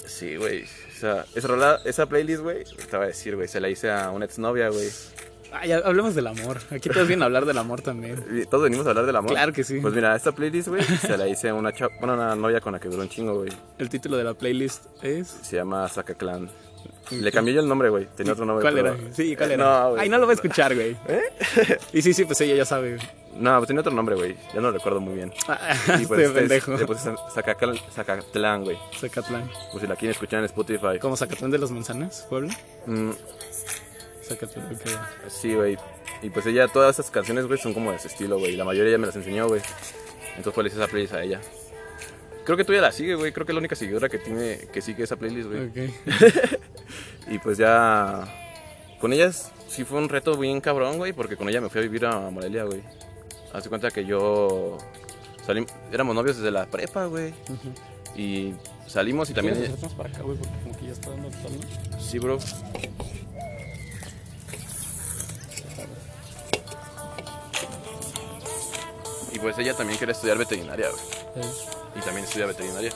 [0.05, 0.65] Sí, güey.
[1.01, 3.89] O sea, esa, rola, esa playlist, güey, te voy a decir, güey, se la hice
[3.89, 4.87] a una exnovia, güey.
[5.65, 6.59] Ya hablemos del amor.
[6.69, 8.23] Aquí todos vienen a hablar del amor también.
[8.51, 9.31] Todos venimos a hablar del amor.
[9.31, 9.79] Claro que sí.
[9.81, 12.73] Pues mira, esta playlist, güey, se la hice a una, cha- bueno, una novia con
[12.73, 13.49] la que duró un chingo, güey.
[13.79, 15.27] El título de la playlist es.
[15.27, 16.47] Se llama Saka Clan.
[17.09, 18.05] Le cambié yo el nombre, güey.
[18.15, 18.61] Tenía otro nombre.
[18.61, 19.13] ¿Cuál pero- era?
[19.13, 19.65] Sí, ¿cuál Eh, era?
[19.65, 20.01] No, güey.
[20.03, 20.95] Ay, no lo va a escuchar, güey.
[21.93, 22.97] Y sí, sí, pues ella ya sabe.
[23.35, 24.35] No, pues tenía otro nombre, güey.
[24.53, 25.33] Ya no lo recuerdo muy bien.
[25.47, 26.25] Ah, Y pues, este este
[26.57, 26.77] es- pendejo.
[26.77, 28.77] le puse Zacatlán, Zacatlán, güey.
[28.99, 29.49] Zacatlán.
[29.71, 30.99] Pues si la quieren escuchar en Spotify.
[30.99, 32.55] ¿Como Zacatlán de las Manzanas, Puebla?
[32.85, 33.11] Mm,
[34.23, 35.29] Zacatlán, ok.
[35.29, 35.77] sí, güey.
[36.21, 38.55] Y pues ella, todas esas canciones, güey, son como de ese estilo, güey.
[38.55, 39.61] La mayoría ella me las enseñó, güey.
[40.37, 41.41] Entonces pues le hice esa playlist a ella.
[42.45, 43.31] Creo que tú ya la sigue, güey.
[43.31, 45.67] Creo que es la única seguidora que tiene, que sigue esa playlist, güey.
[45.67, 45.93] Ok.
[47.29, 48.23] Y pues ya.
[48.99, 51.83] Con ellas sí fue un reto bien cabrón, güey, porque con ella me fui a
[51.83, 52.81] vivir a Morelia, güey.
[53.53, 54.77] Hace cuenta que yo.
[55.45, 57.33] Salim, éramos novios desde la prepa, güey.
[58.15, 58.53] Y
[58.87, 59.55] salimos y también.
[59.55, 60.37] ¿Quieres acercarnos para acá, güey?
[60.37, 61.99] Porque como que ya está dando ¿no?
[61.99, 62.37] Sí, bro.
[69.33, 71.01] Y pues ella también quería estudiar veterinaria, güey.
[71.35, 71.49] Eh,
[71.97, 72.91] Y también estudia veterinaria.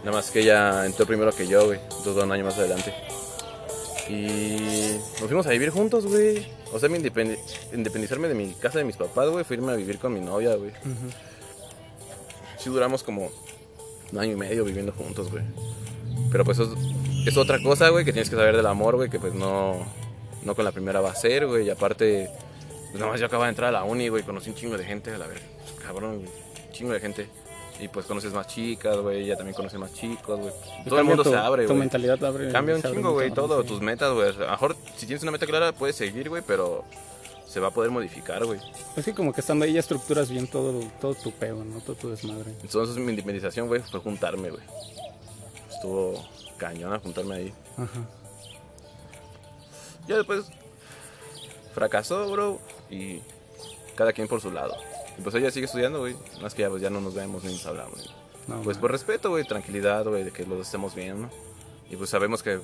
[0.00, 1.80] Nada más que ella entró primero que yo, güey.
[2.04, 2.92] Dos un año más adelante.
[4.08, 6.46] Y nos fuimos a vivir juntos, güey.
[6.74, 7.38] O sea, me independi-
[7.72, 9.44] independizarme de mi casa de mis papás, güey.
[9.44, 10.70] Fue irme a vivir con mi novia, güey.
[10.70, 11.10] ujú.
[12.58, 13.30] Sí duramos como
[14.12, 15.44] un año y medio viviendo juntos, güey.
[16.32, 16.68] Pero pues es,
[17.26, 19.86] es otra cosa, güey, que tienes que saber del amor, güey, que pues no,
[20.42, 21.66] no con la primera va a ser, güey.
[21.66, 22.28] Y aparte,
[22.90, 24.84] pues nada más yo acababa de entrar a la uni, güey, conocí un chingo de
[24.84, 25.40] gente, a la ver,
[25.84, 26.28] cabrón, güey,
[26.66, 27.28] un chingo de gente.
[27.80, 30.52] Y pues conoces más chicas, güey, ella también conoce más chicos, güey.
[30.88, 31.80] Todo el mundo tu- se abre, Tu güey.
[31.80, 32.50] mentalidad abre.
[32.52, 33.68] Cambia un chingo, güey, todo, sí.
[33.68, 34.28] tus metas, güey.
[34.28, 36.84] A lo mejor, si tienes una meta clara, puedes seguir, güey, pero
[37.48, 38.60] se va a poder modificar, güey.
[38.96, 41.80] Es que como que estando ahí ya estructuras bien todo, todo tu pego, ¿no?
[41.80, 42.52] Todo tu desmadre.
[42.62, 44.62] Entonces mi independización, güey, fue juntarme, güey.
[45.70, 46.24] Estuvo
[46.56, 47.54] cañona juntarme ahí.
[47.76, 47.88] Ajá.
[50.06, 50.44] Ya después
[51.74, 52.60] fracasó, bro,
[52.90, 53.20] y
[53.96, 54.76] cada quien por su lado.
[55.18, 56.16] Y pues ella sigue estudiando, güey.
[56.42, 58.14] Más que ya, pues, ya no nos vemos ni nos hablamos.
[58.46, 58.80] No, Pues man.
[58.82, 61.30] por respeto, güey, tranquilidad, güey, de que los estemos bien, ¿no?
[61.90, 62.60] Y pues sabemos que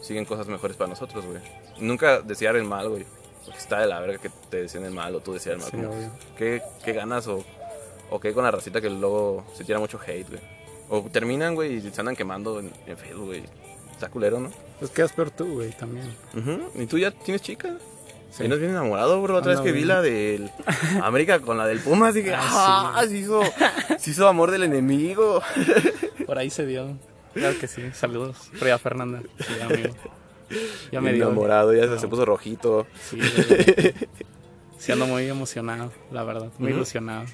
[0.00, 1.38] siguen cosas mejores para nosotros, güey.
[1.78, 3.06] Nunca desear el mal, güey.
[3.44, 5.70] Porque está de la verga que te decían el mal o tú deseas el mal.
[5.70, 6.10] Sí, como, obvio.
[6.36, 7.44] ¿qué, ¿Qué ganas o,
[8.10, 10.40] o qué con la racita que luego se tira mucho hate, güey?
[10.88, 13.42] O terminan, güey, y se andan quemando en, en Facebook, güey.
[13.92, 14.50] Está culero, ¿no?
[14.78, 16.14] Pues quedas peor tú, güey, también.
[16.36, 16.82] Ujú.
[16.82, 17.76] ¿Y tú ya tienes chica?
[18.32, 18.44] Sí.
[18.44, 18.48] Sí.
[18.48, 19.36] no es bien enamorado, bro.
[19.36, 20.50] Otra vez que vi la del
[21.02, 23.42] América con la del Pumas, dije, Ah, ah, se hizo,
[23.98, 25.42] se hizo amor del enemigo.
[26.26, 26.96] Por ahí se dio.
[27.34, 27.82] Claro que sí.
[27.92, 28.36] Saludos.
[28.54, 29.22] Fría Fernanda.
[29.38, 29.94] Sí, amigo.
[30.90, 31.26] Ya me dio.
[31.26, 32.86] enamorado, ya se- se puso rojito.
[33.02, 33.18] Sí.
[34.78, 36.50] Sí, ando muy emocionado, la verdad.
[36.58, 36.78] Muy Ujú.
[36.78, 37.24] ilusionado.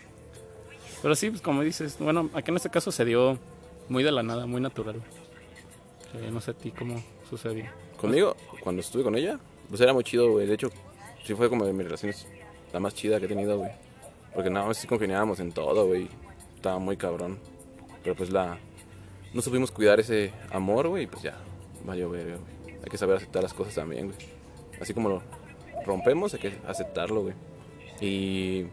[1.00, 3.38] Pero sí, pues como dices, bueno, aquí en este caso se dio
[3.88, 4.96] muy de la nada, muy natural.
[6.14, 7.64] Eh, no sé a ti cómo sucedió.
[7.96, 10.46] Conmigo, cuando estuve con ella, pues era muy chido, güey.
[10.46, 10.70] De hecho,
[11.24, 12.26] sí fue como de mis relaciones
[12.72, 13.70] la más chida que he tenido, güey.
[14.34, 16.08] Porque nada más sí congeniábamos en todo, güey.
[16.54, 17.38] Estaba muy cabrón.
[18.02, 18.58] Pero pues la...
[19.32, 21.36] No supimos cuidar ese amor, güey, pues ya,
[21.84, 22.22] vaya, güey.
[22.22, 24.18] Hay que saber aceptar las cosas también, güey.
[24.80, 25.22] Así como lo
[25.84, 27.34] rompemos, hay que aceptarlo, güey.
[28.00, 28.66] Y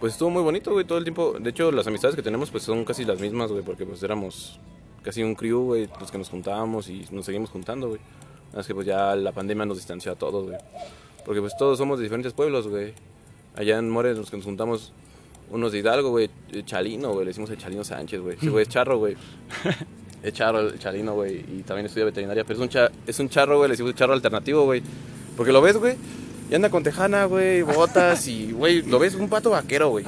[0.00, 1.34] pues estuvo muy bonito, güey, todo el tiempo.
[1.38, 4.58] De hecho, las amistades que tenemos pues son casi las mismas, güey, porque pues éramos
[5.02, 8.00] casi un crew, güey, los que nos juntábamos y nos seguimos juntando, güey.
[8.56, 10.58] Es que pues ya la pandemia nos distanció a todos, güey.
[11.24, 12.94] Porque pues todos somos de diferentes pueblos, güey.
[13.56, 14.92] Allá en Mores los que nos juntamos
[15.50, 16.30] unos de Hidalgo, güey,
[16.64, 18.36] Chalino, güey, le decimos el Chalino Sánchez, güey.
[18.36, 19.16] Ese güey es charro, güey.
[20.22, 23.28] Es charro el Chalino, güey, y también estudia veterinaria, pero es un, cha es un
[23.28, 24.80] charro, güey, le decimos charro alternativo, güey.
[25.36, 25.96] Porque lo ves, güey,
[26.50, 30.04] y anda con tejana, güey, botas y, güey, lo ves un pato vaquero, güey.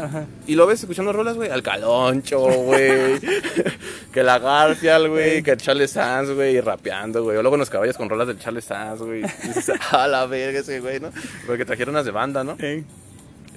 [0.47, 3.19] Y lo ves escuchando rolas, güey, al caloncho, güey.
[4.13, 7.39] que la Garfield, güey, que el Charles Sands, güey, rapeando, güey.
[7.39, 9.23] O luego los caballos con rolas del Charles Sands, güey.
[9.23, 11.11] Y dices, a la verga ese, güey, ¿no?
[11.47, 12.57] Porque trajeron unas de banda, ¿no?
[12.61, 12.85] Y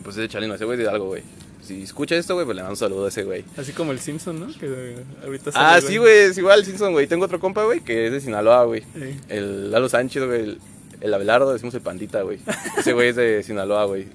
[0.01, 1.23] pues ese Chalino, ese güey de algo, güey.
[1.61, 3.43] Si escucha esto, güey, pues le mando un saludo a ese güey.
[3.57, 4.47] Así como el Simpson, ¿no?
[4.57, 7.07] Que ahorita Ah, sí, güey, es igual el Simpson, güey.
[7.07, 8.83] Tengo otro compa, güey, que es de Sinaloa, güey.
[9.27, 10.57] El Lalo Sánchez, güey
[11.01, 12.39] el Abelardo, decimos el Pandita, güey.
[12.77, 14.07] Ese güey es de Sinaloa, güey.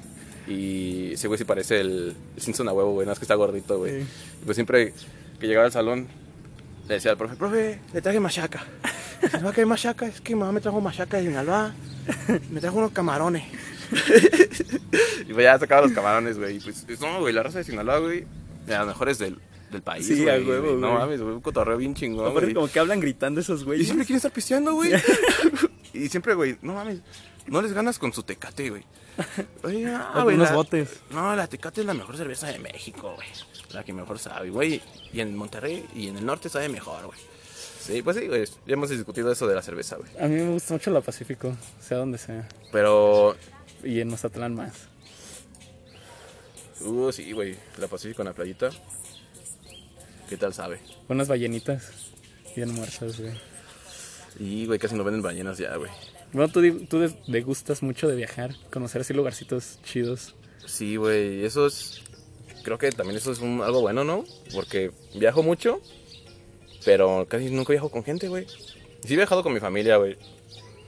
[0.46, 3.06] Y ese güey sí parece el, Simpson a huevo, güey.
[3.06, 4.02] No es que está gordito, güey.
[4.02, 4.92] Y pues siempre
[5.38, 6.08] que llegaba al salón,
[6.88, 8.64] le decía al profe, profe, le traje machaca.
[9.40, 11.72] No, que hay machaca, es que mamá me trajo machaca de Sinaloa.
[12.50, 13.44] Me trajo unos camarones.
[15.28, 16.56] y pues ya sacaba los camarones, güey.
[16.56, 18.24] Y pues, no, güey, la raza de Sinaloa, güey,
[18.66, 19.38] de las mejores del,
[19.70, 20.42] del país, sí, güey.
[20.44, 20.80] huevo, güey.
[20.80, 22.34] No mames, güey, un cotorreo bien chingón.
[22.52, 23.82] Como que hablan gritando esos güeyes.
[23.82, 24.90] Y siempre quieren estar pisteando, güey.
[25.92, 27.00] Y siempre, güey, no mames,
[27.46, 28.84] no les ganas con su tecate, güey.
[29.64, 30.36] Oye, ah, güey.
[30.36, 31.00] Unos botes.
[31.10, 33.28] No, la tecate es la mejor cerveza de México, güey.
[33.72, 34.80] La que mejor sabe, güey.
[35.12, 37.18] Y en Monterrey y en el norte sabe mejor, güey.
[37.80, 38.44] Sí, pues sí, güey.
[38.66, 40.10] Ya hemos discutido eso de la cerveza, güey.
[40.20, 42.48] A mí me gusta mucho la Pacífico, sea donde sea.
[42.70, 43.36] Pero.
[43.82, 44.88] Y en Mazatlán más.
[46.80, 47.56] Uh, sí, güey.
[47.78, 48.70] La Pacífico en la playita.
[50.28, 50.80] ¿Qué tal sabe?
[51.08, 52.12] Unas ballenitas
[52.54, 53.51] bien muertas, güey.
[54.38, 55.90] Y, güey, casi no venden ballenas ya, güey.
[56.32, 60.34] Bueno, tú, tú te gustas mucho de viajar, conocer así lugarcitos chidos.
[60.66, 62.02] Sí, güey, eso es...
[62.62, 64.24] Creo que también eso es un, algo bueno, ¿no?
[64.52, 65.80] Porque viajo mucho,
[66.84, 68.46] pero casi nunca viajo con gente, güey.
[69.04, 70.16] Sí he viajado con mi familia, güey.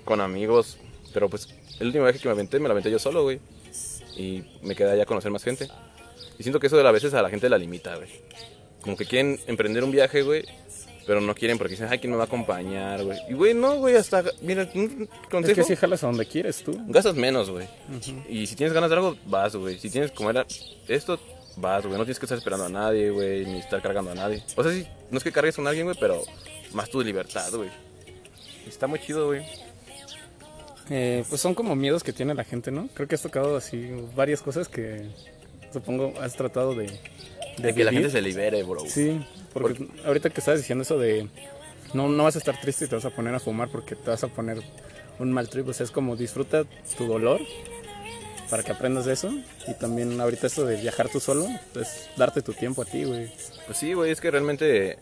[0.05, 0.79] Con amigos,
[1.13, 1.49] pero pues
[1.81, 3.41] el último viaje que me aventé, me lo aventé yo solo, güey.
[4.17, 5.69] Y me quedé allá a conocer más gente.
[6.39, 8.09] Y siento que eso de a veces a la gente la limita, güey.
[8.81, 10.45] Como que quieren emprender un viaje, güey,
[11.07, 13.19] pero no quieren porque dicen, ay, ¿quién me va a acompañar, güey?
[13.29, 15.61] Y, güey, no, güey, hasta, mira, un consejo.
[15.61, 16.79] Es que si jalas a donde quieres tú.
[16.89, 17.67] Gastas menos, güey.
[18.29, 19.79] Y si tienes ganas de algo, vas, güey.
[19.79, 20.47] Si tienes como era
[20.89, 21.19] esto,
[21.57, 21.99] vas, güey.
[21.99, 24.43] No tienes que estar esperando a nadie, güey, ni estar cargando a nadie.
[24.57, 26.23] O sea, sí, no es que cargues con alguien, güey, pero
[26.73, 27.71] más tu libertad, güey.
[28.67, 29.45] Está muy chido, güey.
[30.91, 32.89] Eh, pues son como miedos que tiene la gente, ¿no?
[32.95, 35.09] Creo que has tocado así varias cosas que
[35.73, 36.87] supongo has tratado de
[37.59, 38.85] de, que la gente se libere, bro.
[38.87, 39.21] Sí,
[39.53, 41.29] porque, ahorita que estás diciendo eso de
[41.93, 44.11] no, no vas a estar triste y te vas a poner a fumar porque te
[44.11, 44.59] vas a poner
[45.19, 46.65] un mal trip, o sea, es como disfruta
[46.97, 47.41] tu dolor
[48.51, 49.33] para que aprendas de eso
[49.67, 53.33] y también ahorita esto de viajar tú solo, pues darte tu tiempo a ti, güey.
[53.67, 54.99] Pues sí, güey, es que realmente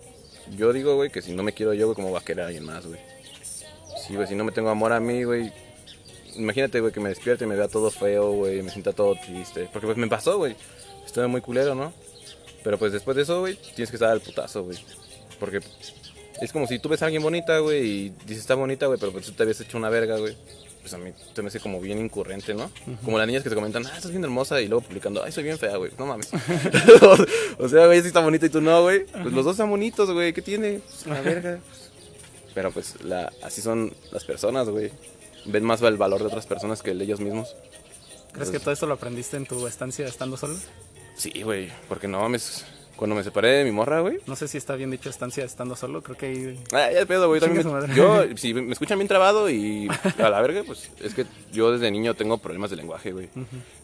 [0.56, 2.64] yo digo, güey, que si no me quiero yo, güey, ¿cómo va a querer alguien
[2.64, 3.00] más, güey?
[4.06, 5.52] Sí, güey, si no me tengo amor a mí, güey,
[6.36, 9.68] imagínate, güey, que me despierte y me vea todo feo, güey, me sienta todo triste,
[9.72, 10.56] porque pues me pasó, güey,
[11.04, 11.92] estuve muy culero, ¿no?
[12.62, 14.78] Pero pues después de eso, güey, tienes que estar al putazo, güey.
[15.40, 15.60] Porque
[16.40, 19.12] es como si tú ves a alguien bonita, güey, y dices está bonita, güey, pero
[19.12, 20.36] pues tú te habías hecho una verga, güey.
[20.80, 22.68] Pues a mí te me hace como bien incurrente, ¿no?
[23.04, 25.44] Como las niñas que te comentan, ah, estás bien hermosa, y luego publicando, ay, soy
[25.44, 25.92] bien fea, güey.
[25.96, 26.30] No mames.
[27.58, 29.04] o sea, güey, sí está bonita y tú no, güey.
[29.04, 30.32] Pues los dos están bonitos, güey.
[30.32, 30.80] ¿Qué tiene?
[30.80, 31.60] Pues, una verga.
[32.54, 34.90] Pero pues la, así son las personas, güey.
[35.46, 37.54] Ven más el valor de otras personas que el de ellos mismos.
[38.32, 40.56] ¿Crees que todo esto lo aprendiste en tu estancia estando solo?
[41.22, 42.66] Sí, güey, porque no mames.
[42.96, 44.18] Cuando me separé de mi morra, güey.
[44.26, 46.60] No sé si está bien dicho estancia estando solo, creo que ahí.
[46.72, 47.40] Ah, ya pedo, güey.
[47.94, 51.92] yo, si me escuchan bien trabado y a la verga, pues es que yo desde
[51.92, 53.28] niño tengo problemas de lenguaje, güey.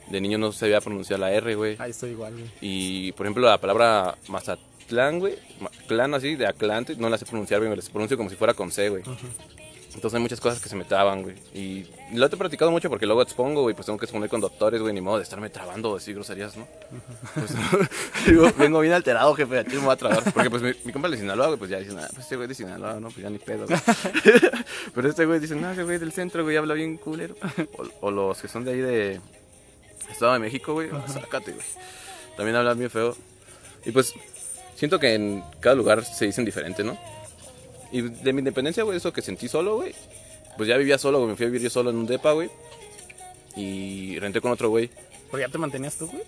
[0.09, 1.77] De niño no sabía pronunciar la R, güey.
[1.79, 2.51] Ahí estoy igual, güey.
[2.61, 5.37] Y por ejemplo, la palabra Mazatlán, güey.
[5.87, 7.61] Clan así, de Atlante, no la sé pronunciar.
[7.61, 9.05] Me la pronuncio como si fuera con C, güey.
[9.99, 11.35] Entonces hay muchas cosas que se me traban, güey.
[11.53, 11.85] Y
[12.15, 14.95] lo he practicado mucho porque luego expongo, güey, pues tengo que exponer con doctores, güey,
[14.95, 16.69] ni modo de estarme trabando o decir groserías, ¿no?
[17.35, 17.51] Pues,
[18.29, 20.33] digo, vengo bien alterado, jefe, a ti me voy a trabar.
[20.33, 22.47] Porque pues mi, mi compa de Sinaloa, güey, pues ya dicen, ah, pues este güey
[22.47, 23.09] de Sinaloa, ¿no?
[23.09, 23.81] Pues ya ni pedo, güey.
[24.95, 27.35] Pero este güey dice, no, ese güey del centro, güey, habla bien culero.
[28.01, 29.21] O, los que son de ahí de
[30.09, 31.67] Estado de México, güey, sácate, güey.
[32.37, 33.17] También hablan bien feo.
[33.85, 34.15] Y pues
[34.77, 36.97] siento que en cada lugar se dicen diferente, ¿no?
[37.93, 39.95] Y de mi independencia, güey, eso que sentí solo, güey,
[40.57, 41.31] pues ya vivía solo, güey.
[41.31, 42.51] Me fui a vivir yo solo en un depa, güey.
[43.57, 44.91] Y renté con otro güey.
[45.31, 46.23] ¿Pero ya te mantenías tú, güey?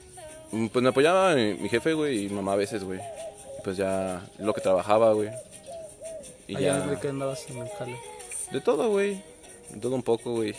[0.52, 3.00] Mm, Pues me apoyaba mi, mi jefe, güey, y mamá a veces, güey.
[3.62, 5.30] Pues ya lo que trabajaba, güey.
[6.48, 6.86] Y Allá ya...
[6.86, 7.96] de que andabas en el jale.
[8.50, 9.22] De todo, güey.
[9.70, 10.54] De todo un poco, güey.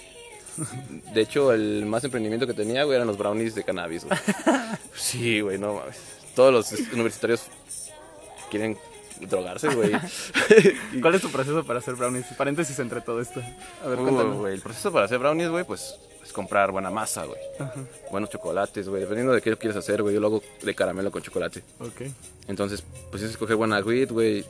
[1.14, 4.18] De hecho, el más emprendimiento que tenía, güey, eran los brownies de cannabis, güey.
[4.96, 5.98] Sí, güey, no mames.
[6.36, 7.44] Todos los universitarios
[8.50, 8.78] quieren
[9.28, 9.92] drogarse, güey.
[11.02, 12.26] ¿Cuál es tu proceso para hacer brownies?
[12.38, 13.42] Paréntesis entre todo esto.
[13.84, 17.26] A ver, Uh, güey, el proceso para hacer brownies, güey, pues es comprar buena masa,
[17.26, 17.40] güey.
[18.12, 19.02] Buenos chocolates, güey.
[19.02, 20.14] Dependiendo de qué quieres hacer, güey.
[20.16, 21.64] Yo lo hago de caramelo con chocolate.
[21.80, 22.02] Ok.
[22.48, 24.46] Entonces, pues es escoger buena wheat, güey.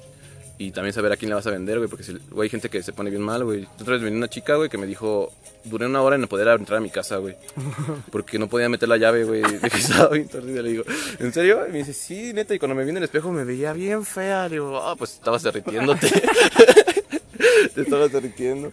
[0.61, 1.89] Y también saber a quién le vas a vender, güey.
[1.89, 3.67] Porque si, güey, hay gente que se pone bien mal, güey.
[3.79, 5.31] Otra vez venía una chica, güey, que me dijo...
[5.63, 7.35] Duré una hora en poder entrar a mi casa, güey.
[8.11, 9.41] Porque no podía meter la llave, güey.
[9.41, 10.61] De que estaba bien torcida.
[10.61, 10.83] Le digo,
[11.17, 11.67] ¿en serio?
[11.67, 12.53] Y me dice, sí, neta.
[12.53, 14.47] Y cuando me vi en el espejo me veía bien fea.
[14.49, 16.07] Le digo, ah, pues estabas derritiéndote.
[17.73, 18.71] Te estabas derritiendo.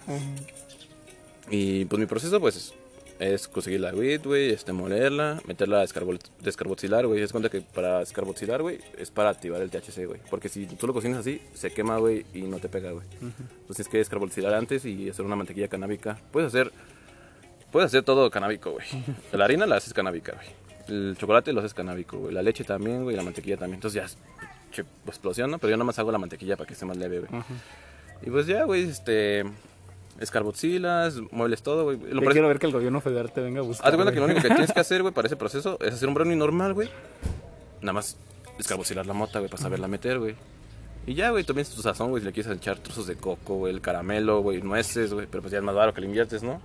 [1.51, 2.75] Y pues mi proceso, pues,
[3.19, 5.87] es, es conseguir la wheat, güey, este, molerla, meterla a
[6.43, 7.23] descarboxilar, güey.
[7.23, 10.21] Es cuenta que para descarboxilar, güey, es para activar el THC, güey.
[10.31, 13.07] Porque si tú lo cocinas así, se quema, güey, y no te pega, güey.
[13.21, 16.19] Entonces tienes que descarboxilar antes y hacer una mantequilla canábica.
[16.33, 16.73] Puedes hacer,
[17.73, 18.87] puedes hacer todo canábico, güey.
[19.33, 20.47] La harina la haces canábica, güey.
[20.89, 22.33] El chocolate lo haces canábico, güey.
[22.35, 23.75] La leche también, güey, la mantequilla también.
[23.77, 24.19] Entonces ya, es-
[25.07, 25.59] explosión, ¿no?
[25.59, 27.43] Pero yo nada más hago la mantequilla para que esté más leve, güey.
[28.23, 29.45] Y pues ya, güey, este...
[30.19, 31.97] Escarboxilas, muebles todo, güey.
[31.99, 33.87] Lo parece- quiero ver que el gobierno federal te venga a buscar.
[33.87, 35.95] Haz de cuenta que lo único que tienes que hacer, güey, para ese proceso es
[35.95, 36.89] hacer un brownie normal, güey.
[37.81, 38.17] Nada más
[38.59, 40.35] escarbocilar la mota, güey, para saberla meter, güey.
[41.07, 43.55] Y ya, güey, también es tu sazón, güey, si le quieres echar trozos de coco,
[43.55, 46.43] güey, el caramelo, güey, nueces, güey, pero pues ya es más barato que le inviertes,
[46.43, 46.61] ¿no?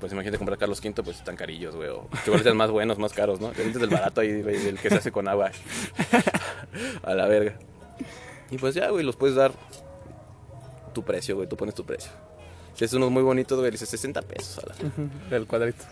[0.00, 3.40] Pues imagínate comprar Carlos V, pues están carillos, güey, o chocolates más buenos, más caros,
[3.40, 3.48] ¿no?
[3.48, 5.50] Te metes del barato ahí, güey, del que se hace con agua.
[7.02, 7.56] A la verga.
[8.50, 9.52] Y pues ya, güey, los puedes dar
[10.92, 12.10] tu precio, güey, tú pones tu precio.
[12.80, 14.74] Es unos muy bonitos, güey, dices 60 pesos a la
[15.30, 15.84] Del cuadrito.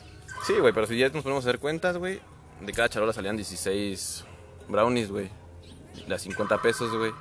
[0.46, 2.20] Sí, güey, pero si ya nos ponemos a hacer cuentas, güey,
[2.60, 4.24] de cada charola salían 16
[4.68, 5.28] brownies, güey.
[6.06, 7.12] De a 50 pesos, güey.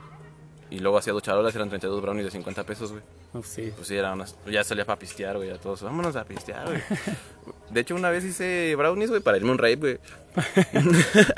[0.70, 3.04] Y luego hacía dos charolas, eran 32 brownies de 50 pesos, güey.
[3.34, 3.72] No, sí.
[3.76, 4.36] Pues sí, era unas...
[4.48, 5.82] Ya salía para pistear, güey, a todos.
[5.82, 6.82] Vámonos a pistear, güey.
[7.70, 10.00] De hecho, una vez hice brownies, güey, para irme a un rape, güey.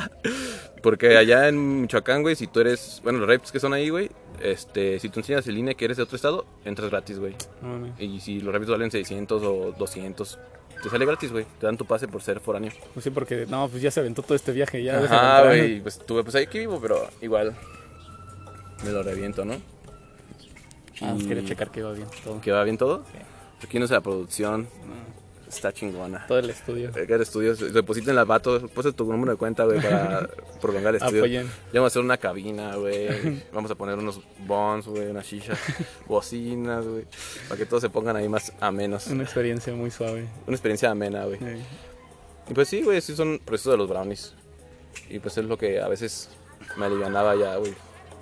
[0.83, 3.01] Porque allá en Michoacán, güey, si tú eres...
[3.03, 4.09] Bueno, los rapes que son ahí, güey,
[4.41, 4.99] este...
[4.99, 7.35] Si tú enseñas el INE que eres de otro estado, entras gratis, güey.
[7.61, 7.93] No, no.
[7.99, 10.39] Y si los rapes valen 600 o 200,
[10.83, 11.45] te sale gratis, güey.
[11.59, 12.71] Te dan tu pase por ser foráneo.
[12.93, 14.83] Pues sí, porque no, pues ya se aventó todo este viaje.
[14.83, 15.81] Ya Ajá, güey.
[15.81, 17.55] Pues tuve, pues ahí que vivo, pero igual
[18.83, 19.55] me lo reviento, ¿no?
[21.01, 22.41] Ah, pues quería checar que iba bien todo.
[22.41, 23.03] ¿Que va bien todo?
[23.63, 24.67] Aquí no es la producción.
[25.47, 26.25] Está chingona.
[26.27, 26.89] Todo el estudio.
[26.89, 30.27] Acá el estudio, depositen la vato, puse tu número de cuenta, güey, para
[30.61, 31.21] prolongar el estudio.
[31.21, 31.47] Apoyen.
[31.47, 33.43] Ya vamos a hacer una cabina, güey.
[33.53, 35.57] Vamos a poner unos bons, güey, unas shishas,
[36.05, 37.05] bocinas, güey.
[37.47, 39.07] Para que todos se pongan ahí más amenos.
[39.07, 40.27] Una experiencia muy suave.
[40.45, 41.39] Una experiencia amena, güey.
[41.41, 41.59] Eh,
[42.49, 44.33] Y pues sí, güey, sí son procesos de los brownies.
[45.09, 46.29] Y pues es lo que a veces
[46.75, 47.73] me alivianaba ya, güey.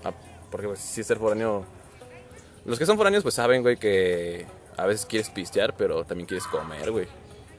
[0.03, 0.11] Ah,
[0.51, 1.65] Porque pues sí ser foráneo...
[2.65, 4.45] Los que son foráneos pues saben, güey, que
[4.77, 7.07] a veces quieres pistear, pero también quieres comer, güey.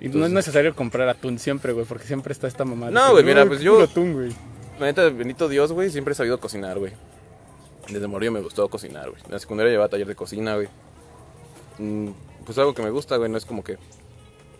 [0.01, 2.87] Y no es necesario comprar atún siempre, güey, porque siempre está esta mamá.
[2.87, 4.31] de No, güey, mira, "Ay, pues yo- atún, güey.
[4.79, 6.93] La neta, bendito Dios, güey, siempre he sabido cocinar, güey.
[7.89, 9.23] Desde morir me gustó cocinar, güey.
[9.25, 10.69] En la secundaria llevaba taller de cocina, güey.
[11.79, 12.11] Mm,
[12.45, 13.77] Pues algo que me gusta, güey, no es como que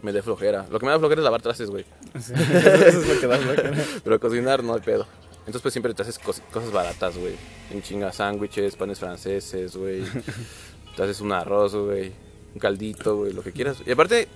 [0.03, 0.67] me dé flojera.
[0.71, 1.85] Lo que me da flojera es lavar trastes, güey.
[2.21, 3.57] Sí, eso es lo que da güey.
[4.03, 5.07] Pero cocinar no hay pedo.
[5.41, 7.35] Entonces pues siempre te haces cos- cosas baratas, güey.
[7.71, 10.03] En chinga sándwiches, panes franceses, güey.
[10.97, 12.13] te haces un arroz, güey.
[12.57, 13.83] Un caldito, güey, lo que quieras.
[13.85, 14.29] Y aparte,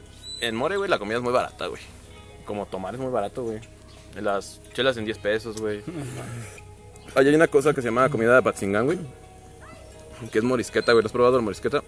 [0.43, 1.81] en More, güey, la comida es muy barata, güey.
[2.45, 3.61] Como tomar es muy barato, güey.
[4.21, 5.83] Las chelas en 10 pesos, güey.
[7.15, 8.99] Allá hay una cosa que se llama comida de Patzingán, güey.
[10.31, 11.03] Que es morisqueta, güey.
[11.03, 11.83] ¿Lo has probado el morisqueta?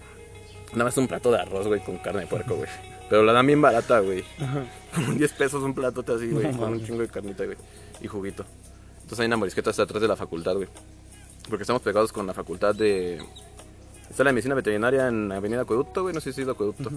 [0.71, 2.69] Nada más un plato de arroz, güey, con carne de puerco, güey.
[3.11, 4.23] Pero la dan bien barata, güey.
[4.95, 6.51] Como en 10 pesos un plato así, güey.
[6.51, 7.57] No con un chingo de carnita, güey.
[8.01, 8.43] Y juguito.
[8.95, 10.67] Entonces hay una morisqueta hasta atrás de la facultad, güey.
[11.47, 13.23] Porque estamos pegados con la facultad de...
[14.09, 16.13] Está la medicina veterinaria en Avenida Acueducto, güey.
[16.13, 16.91] No sé si es Acueducto.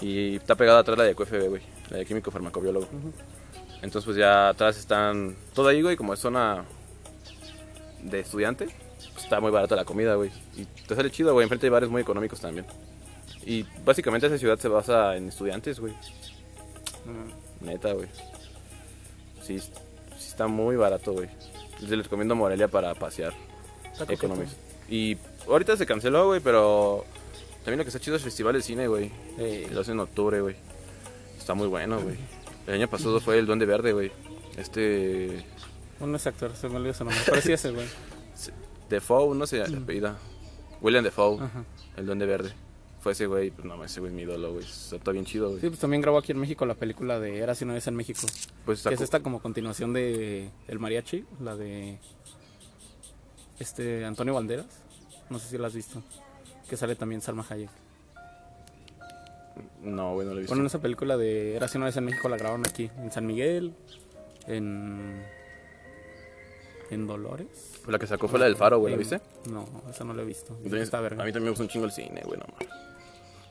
[0.00, 1.62] Y está pegada atrás la de QFB, güey.
[1.90, 2.88] La de químico farmacobiólogo.
[3.82, 5.36] Entonces pues ya atrás están...
[5.54, 6.64] Todo ahí, güey, como es zona
[8.02, 8.68] de estudiante.
[9.12, 10.30] Pues está muy barata la comida, güey.
[10.56, 11.44] Y te sale chido, güey.
[11.44, 12.66] Enfrente hay bares muy económicos también.
[13.44, 15.94] Y básicamente esa ciudad se basa en estudiantes, güey.
[17.60, 18.08] Neta, güey.
[19.42, 19.70] Sí, sí
[20.18, 21.28] está muy barato, güey.
[21.80, 23.32] Les recomiendo Morelia para pasear
[24.08, 24.54] económicos.
[24.88, 25.16] Y
[25.46, 27.04] ahorita se canceló, güey, pero
[27.64, 29.10] también lo que está chido es el festival de cine, güey.
[29.38, 30.56] Eh, Lo hacen en octubre, güey.
[31.38, 32.16] Está muy bueno, güey.
[32.66, 34.12] El año pasado fue el Duende Verde, güey.
[34.56, 35.44] Este...
[36.00, 37.20] Uno es actor, se me olvidó su nombre.
[37.26, 37.86] Pero sí ese, güey.
[38.34, 38.52] se-
[38.88, 40.16] Defoe, no sé, apellida.
[40.80, 41.64] William Defoe, Ajá.
[41.96, 42.52] el Duende Verde.
[43.00, 44.64] fue ese güey, pues no, ese güey es mi ídolo, güey.
[44.64, 45.60] Está bien chido, güey.
[45.60, 47.96] Sí, pues también grabó aquí en México la película de Era si una vez en
[47.96, 48.20] México.
[48.64, 51.98] Pues Que es esta como continuación de El Mariachi, la de
[53.58, 54.66] este Antonio Banderas.
[55.30, 56.02] No sé si la has visto.
[56.68, 57.70] Que sale también Salma Hayek.
[59.82, 60.50] No, güey, no lo he visto.
[60.52, 63.10] Bueno, en esa película de Era si una vez en México la grabaron aquí, en
[63.10, 63.74] San Miguel,
[64.46, 65.22] en
[66.90, 67.80] en Dolores.
[67.86, 69.20] La que sacó fue la del faro, güey, ¿la En- viste?
[69.50, 70.54] No, esa no la he visto.
[70.56, 71.24] Entonces, Está a verga.
[71.24, 72.68] mí también me gusta un chingo el cine, güey, no mames.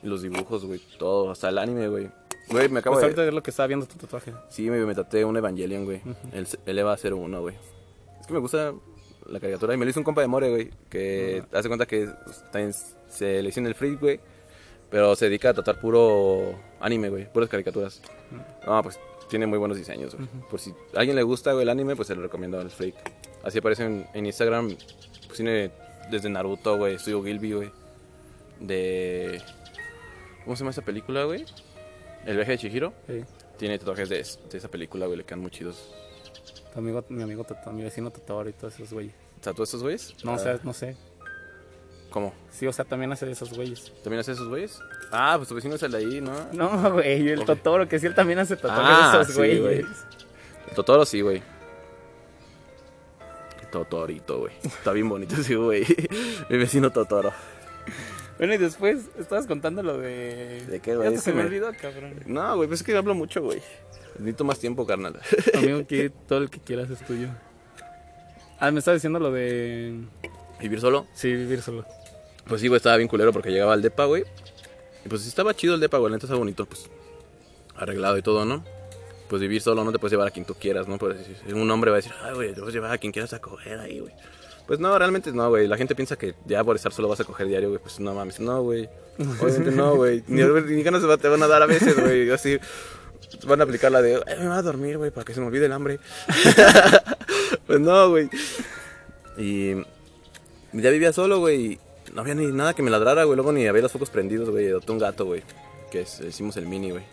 [0.02, 2.10] Y los dibujos, güey, todo, hasta el anime, güey.
[2.48, 3.06] Güey, me acabo Pues de...
[3.06, 4.32] ahorita es lo que estaba viendo tu tatuaje.
[4.50, 6.00] Sí, me, me tatué un Evangelion, güey.
[6.32, 7.56] el, el EVA 01, güey.
[8.20, 8.72] Es que me gusta
[9.26, 9.74] la caricatura.
[9.74, 10.70] Y me lo hizo un compa de More, güey.
[10.88, 12.08] Que hace cuenta que
[12.52, 12.72] también
[13.08, 14.20] se le hizo en el freak, güey.
[14.90, 17.32] Pero se dedica a tatuar puro anime, güey.
[17.32, 18.02] Puras caricaturas.
[18.66, 18.98] No, pues
[19.28, 20.28] tiene muy buenos diseños, güey.
[20.50, 22.96] Por si a alguien le gusta, güey, el anime, pues se lo recomiendo al freak.
[23.44, 24.76] Así aparece en, en Instagram.
[25.26, 25.70] Pues tiene
[26.10, 26.96] desde Naruto, güey.
[26.96, 27.70] Estudio Gilby, güey.
[28.58, 29.40] De...
[30.44, 31.44] ¿Cómo se llama esa película, güey?
[32.26, 32.92] El viaje de Chihiro.
[33.06, 33.22] Sí.
[33.58, 34.16] Tiene tatuajes de,
[34.50, 35.94] de esa película, güey, le quedan muy chidos.
[36.72, 39.12] Tu amigo, mi amigo mi vecino tatuador y todos esos güeyes.
[39.40, 40.14] ¿Tatúa estos güeyes?
[40.24, 40.96] No, Ah, o sea, no sé.
[42.10, 42.34] ¿Cómo?
[42.50, 43.92] Sí, o sea, también hace de esos güeyes.
[44.02, 44.78] ¿También hace esos güeyes?
[45.12, 46.32] Ah, pues tu vecino es el de ahí, ¿no?
[46.52, 47.46] No, güey, el Ok.
[47.46, 49.60] Totoro, que sí, él también hace tatuajes Ah, de esos sí, güeyes.
[49.60, 49.78] güey.
[50.68, 51.42] El Totoro sí, güey.
[53.70, 54.52] Totorito, güey.
[54.64, 55.84] Está bien bonito ese güey.
[56.48, 57.32] Mi vecino Totoro.
[58.38, 60.64] Bueno, y después estabas contando lo de...
[60.66, 61.12] ¿De qué, güey?
[61.14, 62.14] Ya se me- olvidó, cabrón.
[62.26, 63.60] No, güey, pues es que hablo mucho, güey.
[64.20, 65.18] Necesito más tiempo, carnal.
[65.54, 67.28] Amigo, que todo el que quieras es tuyo.
[68.58, 69.98] Ah, me estaba diciendo lo de...
[70.60, 71.06] ¿Vivir solo?
[71.14, 71.86] Sí, vivir solo.
[72.46, 74.24] Pues sí, güey, estaba bien culero porque llegaba al depa, güey.
[75.04, 76.10] Y pues sí estaba chido el depa, güey.
[76.10, 76.90] La neta estaba bonito, pues.
[77.76, 78.62] Arreglado y todo, ¿no?
[79.28, 80.98] Pues vivir solo no te puedes llevar a quien tú quieras, ¿no?
[80.98, 81.16] Pues
[81.46, 83.40] si un hombre va a decir, ay, güey, te puedes llevar a quien quieras a
[83.40, 84.12] coger ahí, güey.
[84.66, 85.66] Pues no, realmente no, güey.
[85.66, 87.80] La gente piensa que ya por estar solo vas a coger diario, güey.
[87.80, 88.90] Pues no mames, no, güey.
[89.40, 90.22] Obviamente no, güey.
[90.26, 90.42] Ni,
[90.76, 92.30] ni ganas te van a dar a veces, güey.
[92.30, 92.58] Así
[93.46, 95.46] van a aplicar la de, "Ay, me voy a dormir, güey, para que se me
[95.46, 95.98] olvide el hambre.
[97.66, 98.28] pues no, güey.
[99.36, 99.74] Y
[100.72, 101.72] ya vivía solo, güey.
[101.72, 101.78] y
[102.12, 103.36] No había ni nada que me ladrara, güey.
[103.36, 104.68] Luego ni había los focos prendidos, güey.
[104.68, 105.42] Adopté un gato, güey.
[105.90, 107.04] Que es, hicimos el mini, güey.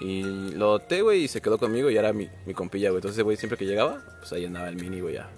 [0.00, 0.22] Y
[0.54, 2.98] lo adopté, güey, y se quedó conmigo y era mi, mi compilla, güey.
[2.98, 5.28] Entonces, güey, siempre que llegaba, pues ahí andaba el mini, güey, ya.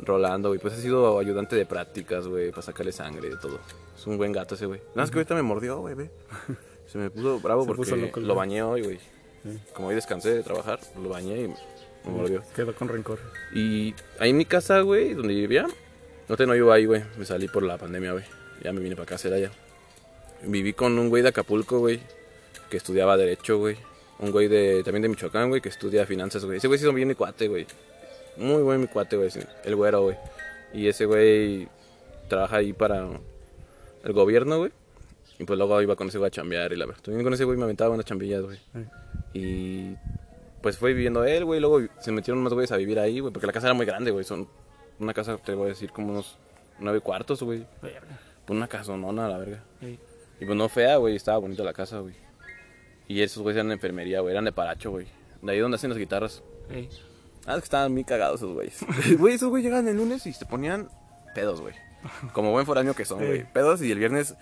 [0.00, 0.60] Rolando, güey.
[0.60, 3.60] Pues he sido ayudante de prácticas, güey, para sacarle sangre de todo.
[3.96, 4.80] Es un buen gato ese, güey.
[4.80, 6.10] Nada más que ahorita me mordió, güey, ve.
[6.86, 8.98] Se me puso bravo Se porque puso loco el lo bañé hoy, güey.
[9.72, 12.42] Como hoy descansé de trabajar, lo bañé y me mordió.
[12.54, 13.18] Quedó con rencor.
[13.54, 15.66] Y ahí en mi casa, güey, donde vivía,
[16.28, 17.02] no te no vivo ahí, güey.
[17.16, 18.24] Me salí por la pandemia, güey.
[18.62, 19.50] Ya me vine para acá a Celaya.
[20.42, 22.00] Viví con un güey de Acapulco, güey,
[22.70, 23.76] que estudiaba Derecho, güey.
[24.18, 26.58] Un güey de, también de Michoacán, güey, que estudia finanzas, güey.
[26.58, 27.66] Ese güey sí son bien mi cuate, güey.
[28.36, 29.30] Muy buen mi cuate, güey.
[29.30, 29.40] sí.
[29.64, 30.16] El güero, güey.
[30.72, 31.68] Y ese güey
[32.28, 33.08] trabaja ahí para
[34.04, 34.72] el gobierno, güey.
[35.38, 37.02] Y pues luego iba con ese güey a chambear y la verdad.
[37.02, 38.58] También con ese güey me aventaba unas chambillas, güey.
[39.32, 39.96] Y
[40.62, 41.60] pues fue viviendo él, güey.
[41.60, 43.32] Luego se metieron más güeyes a vivir ahí, güey.
[43.32, 44.24] Porque la casa era muy grande, güey.
[44.24, 44.48] Son
[44.98, 46.38] una casa, te voy a decir, como unos
[46.78, 47.66] nueve cuartos, güey.
[47.80, 47.94] Pues
[48.48, 49.64] una casonona, la verga.
[49.80, 49.98] Sí.
[50.40, 51.16] Y pues no fea, güey.
[51.16, 52.14] Estaba bonita la casa, güey.
[53.08, 54.32] Y esos güeyes eran de enfermería, güey.
[54.32, 55.06] Eran de paracho, güey.
[55.42, 56.42] De ahí donde hacen las guitarras.
[56.70, 56.88] Sí.
[57.46, 58.84] Ah, es que estaban muy cagados esos güeyes.
[59.18, 60.88] Güey, esos güeyes llegaban el lunes y se ponían
[61.34, 61.74] pedos, güey.
[62.32, 63.40] Como buen foráneo que son, güey.
[63.40, 63.46] Sí.
[63.52, 64.34] Pedos y el viernes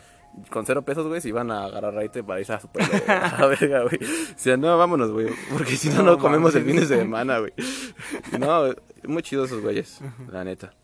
[0.51, 3.03] con cero pesos, güey, se iban a agarrar raite para irse a su pueblo, güey.
[3.09, 3.99] A verga, güey.
[4.03, 5.29] O sea, no, vámonos, güey.
[5.53, 7.53] Porque si no, no, No comemos el fin de semana, güey.
[8.39, 8.75] No,
[9.05, 10.75] muy chidos esos güeyes, la neta.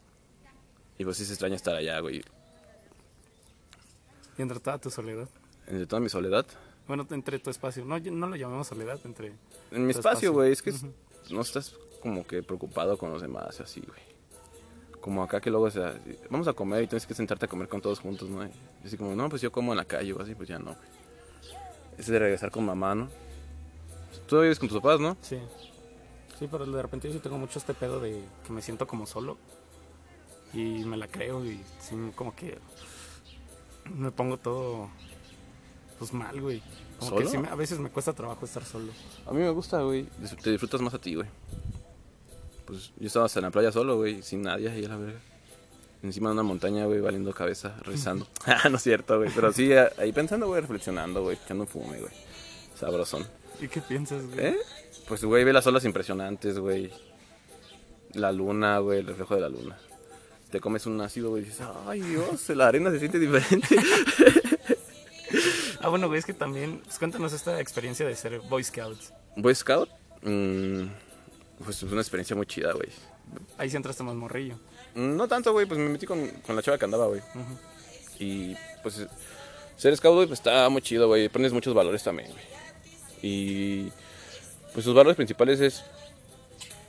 [0.99, 2.23] Y pues sí se extraña estar allá, güey.
[4.39, 5.29] Y entre toda tu soledad.
[5.67, 6.47] Entre toda mi soledad.
[6.87, 7.85] Bueno, entre tu espacio.
[7.85, 9.33] No, no lo llamemos soledad, entre...
[9.71, 10.73] En mi espacio, güey, es que
[11.31, 14.14] no estás como que preocupado con los demás, así, güey.
[15.05, 15.95] Como acá que luego, o sea,
[16.31, 18.43] vamos a comer y tienes que sentarte a comer con todos juntos, ¿no?
[18.43, 18.51] Y
[18.87, 20.89] así como, no, pues yo como en la calle o así, pues ya no, güey.
[21.99, 23.11] Ese de regresar con mamá, ¿no?
[24.27, 25.15] Tú vives con tus papás, ¿no?
[25.21, 25.39] Sí.
[26.39, 29.05] Sí, pero de repente yo sí tengo mucho este pedo de que me siento como
[29.05, 29.37] solo.
[30.55, 32.57] Y me la creo y sí, como que
[33.95, 34.89] me pongo todo
[35.99, 36.63] pues mal, güey.
[36.99, 37.31] Como ¿Solo?
[37.31, 38.91] que sí a veces me cuesta trabajo estar solo.
[39.27, 40.09] A mí me gusta, güey.
[40.43, 41.29] Te disfrutas más a ti, güey.
[42.67, 45.21] Pues yo estaba hasta en la playa solo, güey, sin nadie ahí a la verga.
[46.03, 48.27] Encima de una montaña, güey, valiendo cabeza, rezando.
[48.47, 49.31] ah, no es cierto, güey.
[49.35, 52.12] Pero sí, ahí pensando, güey, reflexionando, güey, echando fume, güey.
[52.79, 53.27] Sabrosón.
[53.61, 54.47] ¿Y qué piensas, güey?
[54.47, 54.57] ¿Eh?
[55.09, 56.91] Pues, güey, ve las olas impresionantes, güey.
[58.12, 59.79] La luna, güey, el reflejo de la luna.
[60.51, 63.77] Te comes un ácido, güey, y dices, ay, Dios, la arena se siente diferente.
[65.85, 69.12] Ah, bueno, güey, es que también, pues cuéntanos esta experiencia de ser Boy Scouts.
[69.37, 69.91] Boy Scout,
[70.23, 70.85] mm,
[71.63, 72.89] pues es una experiencia muy chida, güey.
[73.59, 74.59] Ahí sí entraste más morrillo.
[74.95, 77.21] No tanto, güey, pues me metí con, con la chava que andaba, güey.
[78.19, 79.07] Y pues
[79.77, 81.27] ser scout, güey, pues está muy chido, güey.
[81.27, 82.45] Aprendes muchos valores también, güey.
[83.23, 83.91] Y
[84.73, 85.83] pues sus valores principales es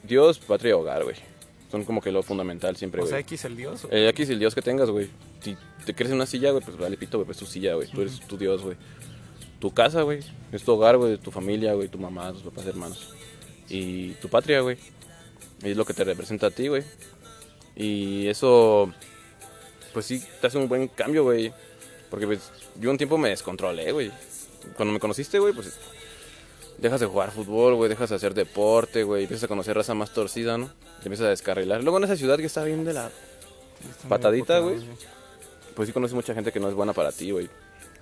[0.04, 1.16] Dios, patria y hogar, güey.
[1.72, 3.10] Son como que lo fundamental siempre, O güey.
[3.12, 3.88] sea, X el dios.
[3.90, 5.10] Eh, es el Dios que tengas, güey.
[5.42, 7.90] Si te crees en una silla, güey, pues vale pito, güey, pues tu silla, güey.
[7.90, 8.78] Tú eres tu Dios, güey.
[9.60, 10.20] Tu casa, güey.
[10.52, 13.14] Es tu hogar, güey, tu familia, güey, tu mamá, tus papás, hermanos.
[13.70, 14.78] Y tu patria, güey.
[15.64, 16.84] Es lo que te representa a ti, güey.
[17.76, 18.94] Y eso,
[19.94, 21.54] pues sí, te hace un buen cambio, güey.
[22.10, 24.12] Porque pues yo un tiempo me descontrolé, güey.
[24.76, 25.78] Cuando me conociste, güey, pues
[26.78, 30.14] dejas de jugar fútbol, güey, dejas de hacer deporte, güey, empiezas a conocer raza más
[30.14, 30.68] torcida, ¿no?
[31.02, 31.84] Te empiezas a descarrilar.
[31.84, 33.10] Luego en esa ciudad que está bien de la
[33.90, 34.78] Está patadita, güey.
[35.76, 37.50] pues sí conoces mucha gente que no es buena para ti, güey.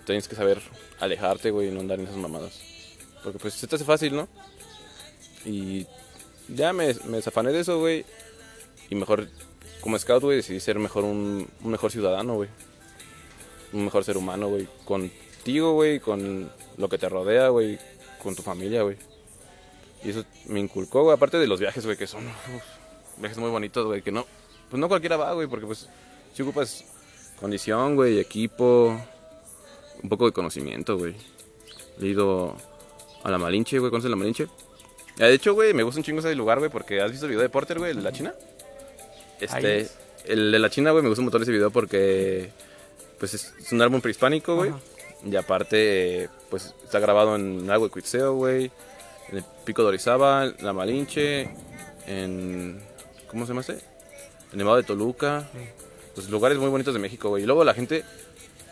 [0.06, 0.62] Tienes que saber
[1.00, 2.60] alejarte, güey, y no andar en esas mamadas.
[3.24, 4.28] Porque pues se te hace fácil, ¿no?
[5.46, 5.86] Y
[6.48, 8.06] ya me, me desafané de eso, güey.
[8.90, 9.28] Y mejor,
[9.82, 12.50] como scout, güey, decidí ser mejor un, mejor ciudadano, güey.
[13.72, 14.68] Un mejor ser humano, güey.
[14.86, 17.80] Contigo, güey, con lo que te rodea, güey.
[18.22, 18.98] Con tu familia, güey.
[20.04, 21.16] Y eso me inculcó, güey.
[21.16, 22.24] Aparte de los viajes, güey, que son
[23.18, 24.02] viajes muy bonitos, güey.
[24.02, 24.26] Que no,
[24.70, 25.90] pues no cualquiera va, güey, porque pues
[26.34, 26.86] si ocupas
[27.40, 29.00] condición, güey, equipo,
[30.02, 31.16] un poco de conocimiento, güey.
[32.02, 32.56] He ido
[33.24, 33.90] a la Malinche, güey.
[33.90, 34.48] ¿Conoces la Malinche?
[35.20, 37.32] Ah, De hecho, güey, me gusta un chingo ese lugar, güey, porque has visto el
[37.32, 38.34] video de Porter, güey, el de la China.
[39.40, 39.96] Este, es.
[40.26, 42.50] el de la China, güey, me gusta un montón ese video porque,
[43.20, 44.72] pues, es, un álbum prehispánico, güey.
[45.26, 48.72] Y aparte, pues, está grabado en Agua de Cuitzeo, güey.
[49.30, 51.50] En el Pico de Orizaba, en la Malinche,
[52.08, 52.82] en,
[53.28, 53.80] ¿cómo se llama este?
[54.52, 55.48] En Nevado de Toluca.
[56.14, 57.44] Pues lugares muy bonitos de México, güey.
[57.44, 58.04] Y luego la gente,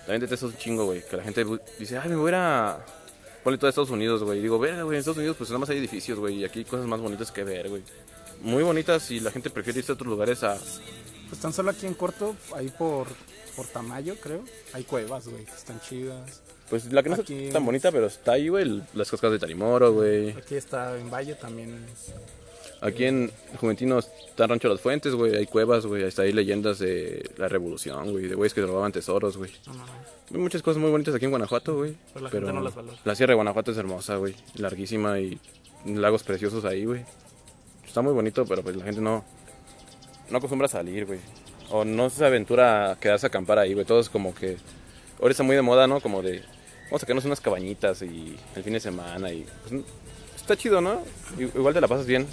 [0.01, 1.03] también detesta un chingo, güey.
[1.07, 1.45] Que la gente
[1.79, 2.85] dice, ay, me voy a ir a...
[3.43, 4.39] Ponle todo a Estados Unidos, güey.
[4.41, 6.35] Digo, verga, güey, en Estados Unidos pues nada más hay edificios, güey.
[6.37, 7.81] Y aquí hay cosas más bonitas que ver, güey.
[8.41, 10.57] Muy bonitas y la gente prefiere irse a otros lugares a...
[11.29, 13.07] Pues tan solo aquí en corto, ahí por,
[13.55, 14.43] por Tamayo, creo.
[14.73, 16.41] Hay cuevas, güey, que están chidas.
[16.69, 18.81] Pues la que no Aquí- es tan bonita, pero está ahí, güey.
[18.93, 20.31] Las cascadas de Tarimoro, güey.
[20.31, 21.85] Aquí está en Valle también.
[22.81, 25.35] Aquí en Juventino está Rancho Las Fuentes, güey.
[25.35, 26.03] Hay cuevas, güey.
[26.03, 28.27] Está ahí leyendas de la revolución, güey.
[28.27, 29.51] De güeyes que robaban tesoros, güey.
[29.67, 30.20] No, no, no.
[30.33, 31.97] Hay muchas cosas muy bonitas aquí en Guanajuato, güey.
[32.13, 32.97] Pero la gente no las valora.
[33.03, 34.35] La Sierra de Guanajuato es hermosa, güey.
[34.55, 35.39] Larguísima y
[35.85, 37.03] lagos preciosos ahí, güey.
[37.85, 39.25] Está muy bonito, pero pues la gente no,
[40.29, 41.19] no acostumbra a salir, güey.
[41.69, 43.85] O no se aventura a quedarse a acampar ahí, güey.
[43.85, 44.57] Todo es como que...
[45.19, 45.99] Ahora está muy de moda, ¿no?
[45.99, 46.41] Como de...
[46.85, 49.45] Vamos a quedarnos unas cabañitas y el fin de semana y...
[49.67, 49.83] Pues,
[50.35, 51.03] está chido, ¿no?
[51.37, 52.25] Igual te la pasas bien.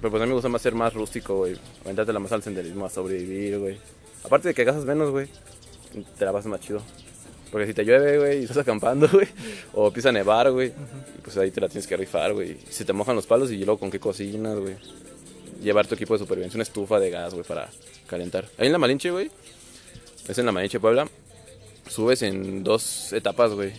[0.00, 1.56] Pero pues a mí me gusta más ser más rústico, güey.
[1.82, 3.78] Aventarte la más al senderismo, a sobrevivir, güey.
[4.24, 5.28] Aparte de que gastas menos, güey.
[6.18, 6.82] Te la pasas más chido.
[7.50, 9.26] Porque si te llueve, güey, y estás acampando, güey,
[9.74, 10.72] o empieza a nevar, güey,
[11.22, 12.58] pues ahí te la tienes que rifar, güey.
[12.68, 14.76] Si te mojan los palos y luego con qué cocinas, güey.
[15.60, 17.68] Llevar tu equipo de supervivencia, una estufa de gas, güey, para
[18.06, 18.46] calentar.
[18.56, 19.30] Ahí en la Malinche, güey,
[20.28, 21.08] es en la Malinche Puebla,
[21.88, 23.72] subes en dos etapas, güey.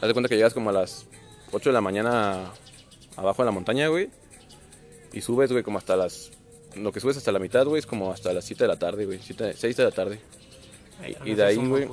[0.00, 1.06] Haz de cuenta que llegas como a las
[1.52, 2.52] 8 de la mañana
[3.16, 4.10] abajo en la montaña, güey,
[5.12, 6.30] y subes, güey, como hasta las...
[6.74, 9.06] Lo que subes hasta la mitad, güey, es como hasta las 7 de la tarde,
[9.06, 10.20] güey, 6 de la tarde.
[11.24, 11.88] Y de ahí, güey,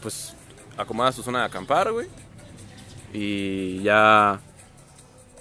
[0.00, 0.34] pues
[0.76, 2.08] acomodas tu zona de acampar, güey.
[3.12, 4.40] Y ya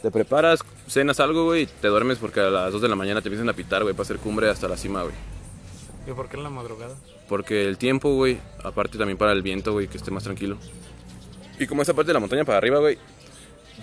[0.01, 3.21] te preparas, cenas algo, güey, y te duermes porque a las 2 de la mañana
[3.21, 5.15] te empiezan a pitar, güey, para hacer cumbre hasta la cima, güey.
[6.07, 6.95] ¿Y por qué en la madrugada?
[7.29, 10.57] Porque el tiempo, güey, aparte también para el viento, güey, que esté más tranquilo.
[11.59, 12.97] Y como esa parte de la montaña para arriba, güey,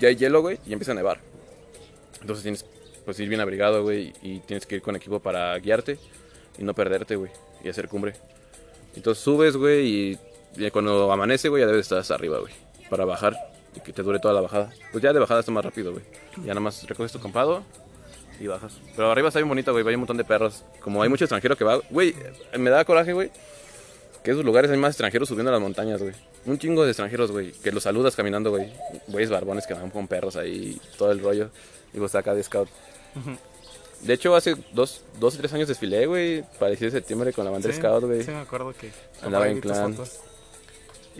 [0.00, 1.20] ya hay hielo, güey, y empieza a nevar.
[2.20, 2.66] Entonces tienes
[3.04, 5.98] pues ir bien abrigado, güey, y tienes que ir con equipo para guiarte
[6.58, 7.30] y no perderte, güey,
[7.64, 8.14] y hacer cumbre.
[8.94, 10.18] Entonces subes, güey, y,
[10.56, 12.52] y cuando amanece, güey, ya debes estar hasta arriba, güey,
[12.90, 13.36] para bajar
[13.76, 14.72] y que te dure toda la bajada.
[14.92, 16.04] Pues ya de bajada está más rápido, güey.
[16.38, 17.62] Ya nada más recoges tu campado
[18.40, 18.78] y bajas.
[18.96, 20.64] Pero arriba está bien bonito, güey, hay un montón de perros.
[20.80, 22.14] Como hay mucho extranjero que va, güey,
[22.56, 23.30] me da coraje, güey,
[24.22, 26.14] que esos lugares hay más extranjeros subiendo a las montañas, güey.
[26.46, 28.72] Un chingo de extranjeros, güey, que los saludas caminando, güey.
[29.08, 31.50] Güeyes barbones que van con perros ahí, todo el rollo.
[31.92, 32.68] Y vos acá de scout.
[34.02, 36.44] De hecho, hace dos, dos o tres años desfilé, güey.
[36.58, 38.22] Parecía de septiembre con la bandera Sí, scout, güey.
[38.22, 38.92] Sí, me acuerdo que.
[39.22, 39.94] Andaba en clan.
[39.94, 40.20] fotos.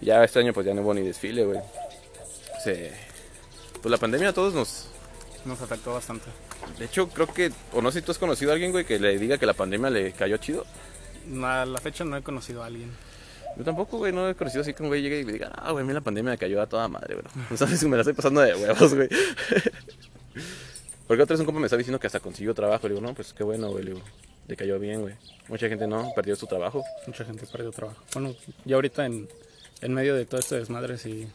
[0.01, 1.61] Y ya este año, pues ya no hubo ni desfile, güey.
[2.62, 2.93] Se...
[3.83, 4.87] Pues la pandemia a todos nos.
[5.45, 6.26] Nos afectó bastante.
[6.79, 7.53] De hecho, creo que.
[7.72, 9.55] O no sé si tú has conocido a alguien, güey, que le diga que la
[9.55, 10.64] pandemia le cayó chido.
[11.43, 12.91] A la fecha no he conocido a alguien.
[13.57, 15.72] Yo tampoco, güey, no he conocido así que un güey llegue y me diga, ah,
[15.72, 17.26] güey, a mí la pandemia me cayó a toda madre, güey.
[17.51, 19.09] No sabes si me la estoy pasando de huevos, güey.
[21.09, 22.86] Porque otra vez un compa me está diciendo que hasta consiguió trabajo.
[22.86, 23.82] Le digo, no, pues qué bueno, güey.
[23.84, 24.04] Le digo,
[24.46, 25.14] le cayó bien, güey.
[25.48, 26.84] Mucha gente no, perdió su trabajo.
[27.06, 28.00] Mucha gente perdió trabajo.
[28.14, 28.34] Bueno,
[28.64, 29.26] ya ahorita en,
[29.80, 31.26] en medio de todo este desmadre sí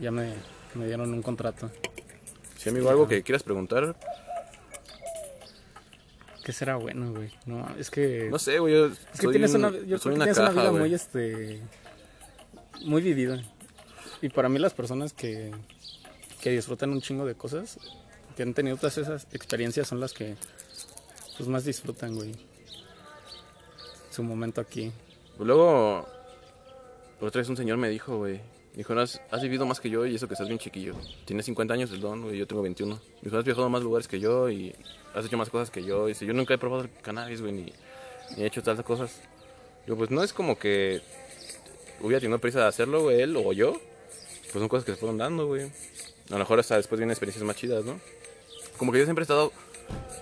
[0.00, 0.34] ya me,
[0.74, 1.70] me dieron un contrato.
[2.58, 3.94] Si amigo, algo que quieras preguntar,
[6.44, 7.30] ¿Qué será bueno, güey?
[7.46, 8.28] No, es que...
[8.28, 8.74] no sé, güey.
[8.74, 10.60] Yo es que soy tienes un- una, yo creo soy que una tienes una caja,
[10.60, 10.80] vida güey.
[10.82, 11.60] muy, este...
[12.84, 13.36] muy vivido.
[14.20, 15.52] Y para mí las personas que,
[16.40, 17.78] que disfrutan un chingo de cosas,
[18.34, 20.36] que han tenido todas esas experiencias son las que
[21.36, 22.32] pues más disfrutan, güey.
[24.10, 24.92] Su momento aquí.
[25.38, 26.06] Luego,
[27.20, 28.40] otra vez un señor me dijo, güey,
[28.74, 30.94] dijo, has, has vivido más que yo y eso que estás bien chiquillo.
[31.24, 33.00] Tienes 50 años el don, güey, yo tengo 21.
[33.22, 34.74] Dijo, has viajado a más lugares que yo y
[35.14, 36.06] has hecho más cosas que yo.
[36.06, 37.72] Dice, yo nunca he probado el cannabis, güey, ni,
[38.36, 39.20] ni he hecho tantas cosas.
[39.86, 41.00] Yo, pues no es como que
[42.00, 43.72] hubiera tenido prisa de hacerlo, güey, él o yo.
[44.42, 45.62] Pues son cosas que se fueron dando, güey.
[46.28, 47.98] A lo mejor hasta después vienen experiencias más chidas, ¿no?
[48.82, 49.52] Como que yo siempre he estado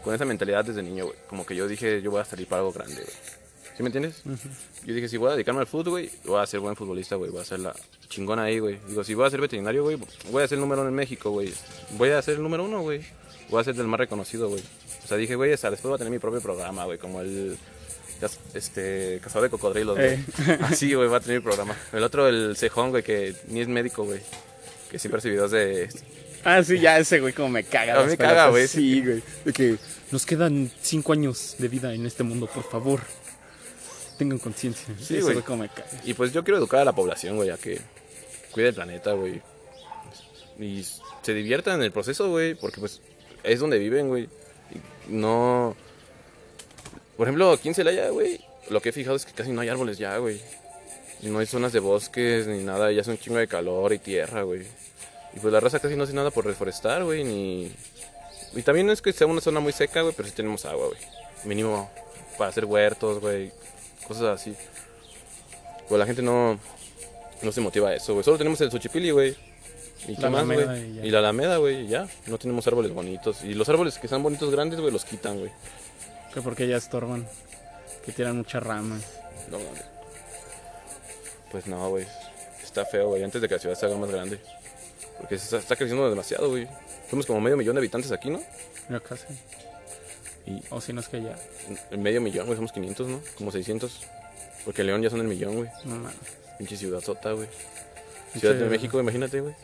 [0.04, 1.16] con esa mentalidad desde niño, güey.
[1.28, 3.16] Como que yo dije, yo voy a salir para algo grande, güey.
[3.74, 4.22] ¿Sí me entiendes?
[4.84, 7.30] Yo dije, si voy a dedicarme al fútbol, güey, voy a ser buen futbolista, güey.
[7.30, 7.74] Voy a ser la
[8.10, 8.78] chingona ahí, güey.
[8.86, 9.96] Digo, si voy a ser veterinario, güey,
[10.30, 11.54] voy a ser el número uno en México, güey.
[11.96, 13.00] Voy a ser el número uno, güey.
[13.48, 14.62] Voy a ser el más reconocido, güey.
[15.04, 16.98] O sea, dije, güey, hasta después voy a tener mi propio programa, güey.
[16.98, 17.56] Como el
[18.52, 20.10] este, cazador de cocodrilos, güey.
[20.16, 20.24] Eh.
[20.64, 21.74] Así, güey, va a tener mi programa.
[21.94, 24.20] El otro, el cejón, güey, que ni es médico, güey.
[24.90, 25.88] Que siempre hace videos de...
[26.44, 27.94] Ah, sí, ya ese güey como me caga.
[27.94, 28.66] Las me caga, güey.
[28.66, 29.22] Sí, güey.
[29.44, 29.76] De que
[30.10, 33.00] nos quedan cinco años de vida en este mundo, por favor.
[34.18, 34.94] Tengan conciencia.
[34.98, 35.42] Sí, ese güey.
[35.42, 35.88] como me caga.
[36.04, 37.80] Y pues yo quiero educar a la población, güey, a que
[38.52, 39.42] cuide el planeta, güey.
[40.58, 40.84] Y
[41.22, 43.00] se diviertan en el proceso, güey, porque pues
[43.42, 44.24] es donde viven, güey.
[44.70, 45.76] Y No...
[47.16, 49.68] Por ejemplo, aquí en Celaya, güey, lo que he fijado es que casi no hay
[49.68, 50.40] árboles ya, güey.
[51.22, 54.42] No hay zonas de bosques ni nada, ya es un chingo de calor y tierra,
[54.42, 54.66] güey.
[55.34, 57.72] Y pues la raza casi no hace nada por reforestar, güey, ni...
[58.54, 60.88] Y también no es que sea una zona muy seca, güey, pero sí tenemos agua,
[60.88, 60.98] güey.
[61.44, 61.88] Mínimo
[62.36, 63.52] para hacer huertos, güey,
[64.08, 64.56] cosas así.
[65.88, 66.58] Pues la gente no,
[67.42, 68.24] no se motiva a eso, güey.
[68.24, 69.36] Solo tenemos el Xochipilli, güey.
[70.08, 71.06] ¿Y qué La más, güey?
[71.06, 72.08] y la Alameda, güey, ya.
[72.26, 73.44] No tenemos árboles bonitos.
[73.44, 75.52] Y los árboles que sean bonitos grandes, güey, los quitan, güey.
[76.34, 77.28] Que porque ya estorban.
[78.04, 79.02] Que tiran muchas ramas.
[79.50, 79.84] No mames.
[81.50, 82.06] Pues no, güey.
[82.62, 83.22] Está feo, güey.
[83.22, 84.40] Antes de que la ciudad se haga más grande.
[85.20, 86.66] Porque se está, está creciendo demasiado, güey.
[87.10, 88.40] Somos como medio millón de habitantes aquí, ¿no?
[88.88, 89.24] Ya casi.
[90.46, 91.36] Y O si no es que ya.
[91.96, 93.20] medio millón, güey, somos 500, ¿no?
[93.36, 94.00] Como 600.
[94.64, 95.70] Porque León ya son el millón, güey.
[95.84, 96.14] No mames.
[96.58, 97.48] Pinche ciudad sota, güey.
[98.38, 99.54] Ciudad de México, imagínate, güey.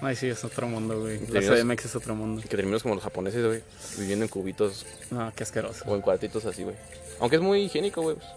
[0.00, 1.18] Ay, sí, es otro mundo, güey.
[1.28, 2.42] La CDMX es otro mundo.
[2.42, 3.62] Que terminamos como los japoneses, güey.
[3.98, 5.84] Viviendo en cubitos No, qué asqueroso.
[5.86, 6.76] o en cuartitos así, güey.
[7.18, 8.16] Aunque es muy higiénico, güey.
[8.16, 8.28] pues.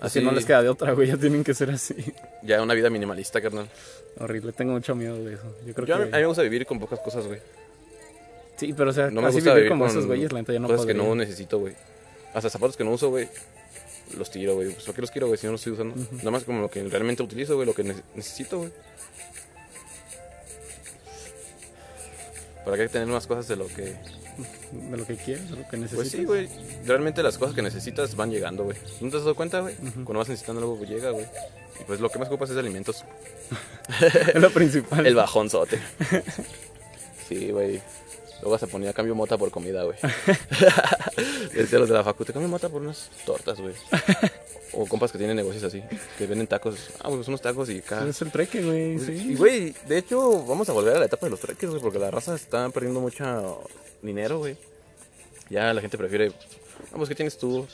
[0.00, 1.08] Así no les queda de otra, güey.
[1.08, 1.94] Ya tienen que ser así.
[2.42, 3.68] Ya una vida minimalista, carnal.
[4.18, 4.52] Horrible.
[4.52, 5.56] Tengo mucho miedo de eso.
[5.66, 6.02] Yo creo Yo, que.
[6.02, 7.40] a mí me gusta vivir con pocas cosas, güey.
[8.56, 10.38] Sí, pero o sea, No me así gusta vivir vivir como con esos güeyes, la
[10.40, 11.08] neta, ya no cosas que podría.
[11.08, 11.74] no necesito, güey.
[12.34, 13.28] Hasta zapatos que no uso, güey.
[14.16, 14.70] Los tiro, güey.
[14.72, 15.38] Pues, ¿Por qué los quiero, güey?
[15.38, 15.94] Si no los estoy usando.
[16.12, 17.66] Nada más como lo que realmente utilizo, güey.
[17.66, 18.70] Lo que ne- necesito, güey.
[22.64, 23.96] ¿Para qué tener más cosas de lo que...
[24.72, 25.96] De lo que quieres, de lo que necesitas.
[25.96, 26.48] Pues sí, güey.
[26.86, 28.76] Realmente las cosas que necesitas van llegando, güey.
[29.00, 29.74] ¿No te has dado cuenta, güey?
[29.76, 31.26] Cuando vas necesitando algo, pues, llega, güey.
[31.80, 33.04] Y pues lo que más ocupas es alimentos.
[34.34, 35.04] Es lo principal.
[35.06, 35.80] El bajonzote.
[37.28, 37.80] Sí, güey.
[38.42, 39.96] Luego se ponía cambio mota por comida, güey.
[41.54, 43.74] Decía los de la facu, te cambio mota por unas tortas, güey.
[44.72, 45.82] O compas que tienen negocios así,
[46.16, 46.76] que venden tacos.
[47.00, 48.06] Ah, pues unos tacos y acá.
[48.06, 48.94] Es el treque, güey.
[48.94, 49.34] Y, Sí.
[49.34, 52.08] güey, de hecho, vamos a volver a la etapa de los treques, güey, porque la
[52.08, 53.64] raza está perdiendo mucho
[54.02, 54.56] dinero, güey.
[55.48, 56.32] Ya la gente prefiere,
[56.92, 57.66] vamos, ¿qué tienes tú?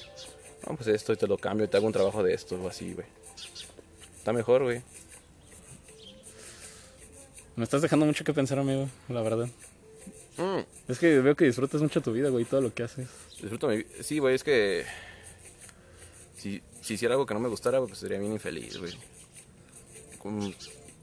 [0.65, 2.69] Vamos, pues esto y te lo cambio y te hago un trabajo de esto o
[2.69, 3.07] así, güey.
[4.19, 4.83] Está mejor, güey.
[7.55, 9.49] Me estás dejando mucho que pensar, amigo, la verdad.
[10.37, 10.61] Mm.
[10.89, 13.09] Es que veo que disfrutas mucho tu vida, güey, todo lo que haces.
[13.41, 14.85] Disfruto mi vi- Sí, güey, es que.
[16.37, 18.93] Si, si hiciera algo que no me gustara, pues sería bien infeliz, güey.
[20.19, 20.53] Como-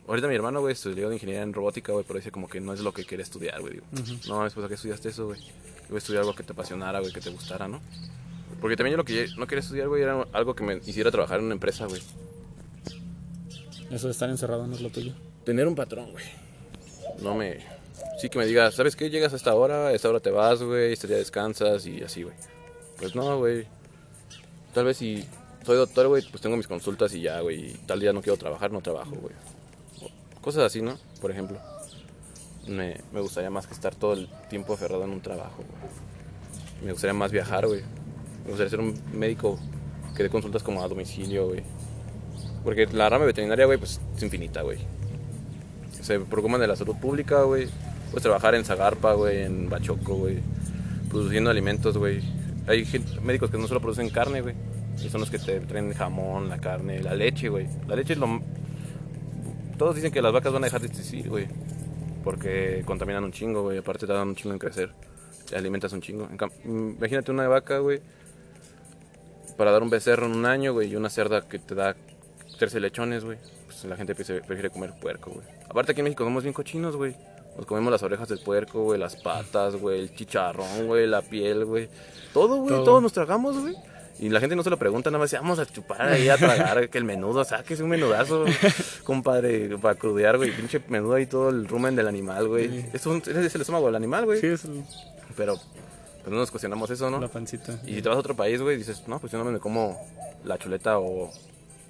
[0.08, 2.74] Ahorita mi hermano, güey, estudió de ingeniería en robótica, güey, pero dice como que no
[2.74, 3.76] es lo que quiere estudiar, güey.
[3.76, 3.86] Digo,
[4.28, 5.40] no, mames, pues, ¿a qué estudiaste eso, güey?
[5.90, 7.82] Yo estudiar algo que te apasionara, güey, que te gustara, ¿no?
[8.60, 11.40] Porque también yo lo que no quería estudiar, güey, era algo que me hiciera trabajar
[11.40, 12.02] en una empresa, güey.
[13.92, 15.14] Eso de estar encerrado no es lo tuyo.
[15.46, 16.26] Tener un patrón, güey.
[17.22, 17.60] No me...
[18.20, 19.10] Sí que me digas, ¿sabes qué?
[19.10, 22.24] Llegas a esta hora, a esta hora te vas, güey, este día descansas y así,
[22.24, 22.36] güey.
[22.98, 23.68] Pues no, güey.
[24.74, 25.26] Tal vez si
[25.66, 27.74] soy doctor, güey, pues tengo mis consultas y ya, güey.
[27.86, 29.34] Tal día no quiero trabajar, no trabajo, güey.
[30.44, 31.00] Cosas así, ¿no?
[31.20, 31.58] Por ejemplo.
[32.68, 36.86] Me, me gustaría más que estar todo el tiempo aferrado en un trabajo, güey.
[36.86, 37.82] Me gustaría más viajar, güey.
[38.44, 39.58] Me gustaría ser un médico
[40.16, 41.64] que dé consultas como a domicilio, güey.
[42.64, 44.78] Porque la rama veterinaria, güey, pues es infinita, güey
[46.04, 47.68] se preocupan de la salud pública, güey.
[48.12, 50.40] Puedes trabajar en Zagarpa, güey, en Bachoco, güey.
[51.10, 52.22] Produciendo alimentos, güey.
[52.68, 52.86] Hay
[53.22, 54.56] médicos que no solo producen carne, güey.
[55.10, 57.68] Son los que te traen jamón, la carne, la leche, güey.
[57.88, 58.42] La leche es lo...
[59.78, 61.48] Todos dicen que las vacas van a dejar de existir, güey.
[62.24, 63.78] Porque contaminan un chingo, güey.
[63.78, 64.92] Aparte tardan un chingo en crecer.
[65.50, 66.28] Te alimentas un chingo.
[66.66, 68.02] Imagínate una vaca, güey.
[69.58, 70.92] Para dar un becerro en un año, güey.
[70.92, 71.96] Y una cerda que te da
[72.56, 73.38] hacerse lechones, güey.
[73.66, 75.46] Pues la gente prefiere, prefiere comer puerco, güey.
[75.70, 77.16] Aparte aquí en México somos bien cochinos, güey.
[77.58, 81.66] Nos comemos las orejas del puerco, güey, las patas, güey, el chicharrón, güey, la piel,
[81.66, 81.88] güey.
[82.34, 82.84] Todo, güey, Todo.
[82.84, 83.02] todo.
[83.02, 83.76] nos tragamos, güey.
[84.24, 86.38] Y la gente no se lo pregunta, nada más dice, vamos a chupar ahí a
[86.38, 88.46] tragar, que el menudo, saques un menudazo,
[89.04, 90.52] compadre, para crudear, güey.
[90.56, 92.70] Pinche menudo ahí todo el rumen del animal, güey.
[92.70, 92.86] Sí.
[92.94, 94.40] Es, es el estómago del animal, güey.
[94.40, 94.84] Sí, es el-
[95.36, 95.60] Pero,
[96.24, 97.20] pero no nos cuestionamos eso, ¿no?
[97.20, 97.80] la pancita.
[97.86, 100.00] Y si te vas a otro país, güey, dices, no, pues yo no me como
[100.46, 101.30] la chuleta o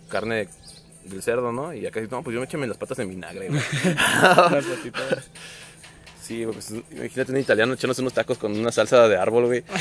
[0.10, 0.48] carne
[1.06, 1.72] del cerdo, ¿no?
[1.72, 3.62] Y acá dices, no, pues yo me échame las patas en vinagre, güey.
[3.96, 5.30] Las patitas.
[6.20, 9.64] Sí, güey, pues imagínate un italiano echándose unos tacos con una salsa de árbol, güey.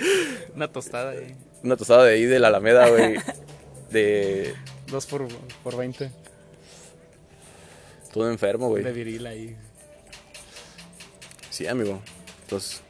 [0.54, 1.34] Una tostada ahí.
[1.62, 3.16] Una tostada de ahí de la Alameda, güey.
[3.90, 4.54] De
[4.88, 5.26] Dos por,
[5.62, 6.10] por 20
[8.12, 8.84] todo enfermo, güey.
[8.84, 9.56] de viril ahí.
[11.50, 12.00] Sí, amigo.
[12.42, 12.80] Entonces,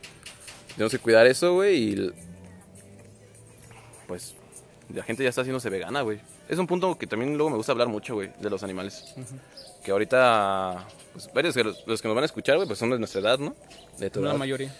[0.74, 2.12] tenemos que cuidar eso, güey, y
[4.06, 4.34] pues
[4.94, 6.20] la gente ya está haciéndose vegana, güey.
[6.46, 9.14] Es un punto que también luego me gusta hablar mucho, güey, de los animales.
[9.82, 12.90] Que ahorita, pues varios de los, los que nos van a escuchar, güey, pues son
[12.90, 13.54] de nuestra edad, ¿no?
[13.98, 14.38] De tu La edad.
[14.38, 14.74] mayoría.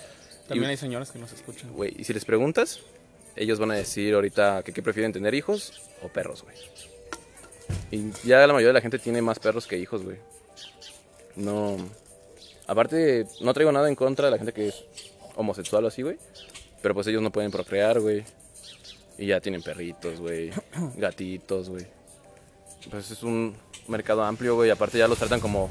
[0.49, 1.73] También Y- hay señoras que nos escuchan.
[1.73, 2.81] Güey, y si les preguntas,
[3.37, 6.57] ellos van a decir ahorita que qué prefieren tener hijos o perros, güey.
[7.91, 10.19] Y ya la mayoría de la gente tiene más perros que hijos, güey.
[11.37, 11.77] No.
[12.67, 14.85] Aparte, no traigo nada en contra de la gente que es
[15.37, 16.17] homosexual o así, güey.
[16.83, 18.25] Pero pues ellos no pueden procrear, güey.
[19.19, 20.51] Y ya tienen perritos, güey.
[20.97, 21.87] Gatitos, güey.
[22.91, 23.57] Pues es un
[23.89, 24.71] mercado amplio, güey.
[24.71, 25.71] Aparte ya los tratan como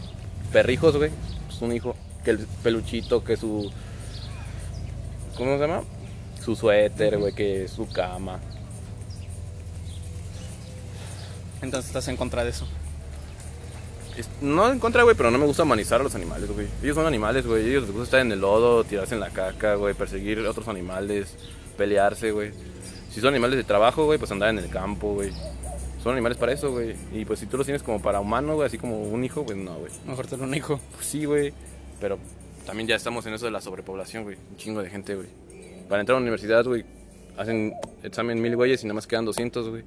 [0.51, 1.11] perrijos, güey.
[1.49, 1.95] Es un hijo.
[2.23, 3.71] Que el peluchito, que su
[5.37, 5.83] ¿Cómo se llama?
[6.43, 8.39] Su suéter, güey, que su cama.
[11.61, 12.67] Entonces estás en contra de eso.
[14.17, 16.67] Es- no en contra, güey, pero no me gusta humanizar a los animales, güey.
[16.83, 17.67] Ellos son animales, güey.
[17.67, 20.67] Ellos les gusta estar en el lodo, tirarse en la caca, güey, perseguir a otros
[20.67, 21.35] animales,
[21.77, 22.51] pelearse, güey.
[23.09, 25.31] Si son animales de trabajo, güey, pues andar en el campo, güey.
[26.03, 26.95] Son animales para eso, güey.
[27.13, 29.57] Y pues si tú los tienes como para humano, güey, así como un hijo, pues
[29.57, 29.91] no, güey.
[30.05, 30.79] Mejor tener un hijo.
[30.95, 31.53] Pues sí, güey.
[32.01, 32.19] Pero
[32.65, 34.37] también ya estamos en eso de la sobrepoblación, güey.
[34.51, 35.27] Un chingo de gente, güey.
[35.89, 36.85] Para entrar a la universidad, güey,
[37.37, 39.83] hacen examen mil güeyes y nada más quedan 200, güey.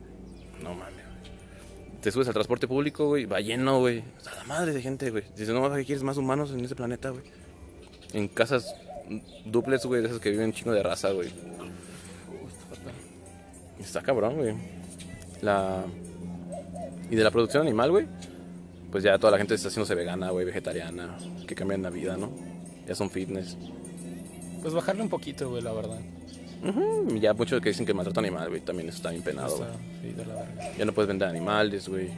[0.62, 2.00] No mames, güey.
[2.00, 4.02] Te subes al transporte público, güey, va lleno, güey.
[4.20, 5.24] Sea, la madre de gente, güey.
[5.36, 7.24] Dices, no, ¿qué quieres más humanos en ese planeta, güey?
[8.12, 8.74] En casas
[9.44, 11.30] duples, güey, de esas que viven chingo de raza, güey.
[13.80, 14.54] Está cabrón, güey.
[15.42, 15.84] La...
[17.10, 18.06] Y de la producción animal, güey.
[18.90, 21.16] Pues ya toda la gente está haciéndose vegana, güey, vegetariana.
[21.46, 22.30] Que cambian la vida, ¿no?
[22.86, 23.56] Ya son fitness.
[24.62, 26.00] Pues bajarle un poquito, güey, la verdad.
[27.08, 29.54] Y ya muchos que dicen que maltrato animal, güey, también está bien penado,
[30.02, 30.76] Está, la verga.
[30.76, 32.10] Ya no puedes vender animales, güey.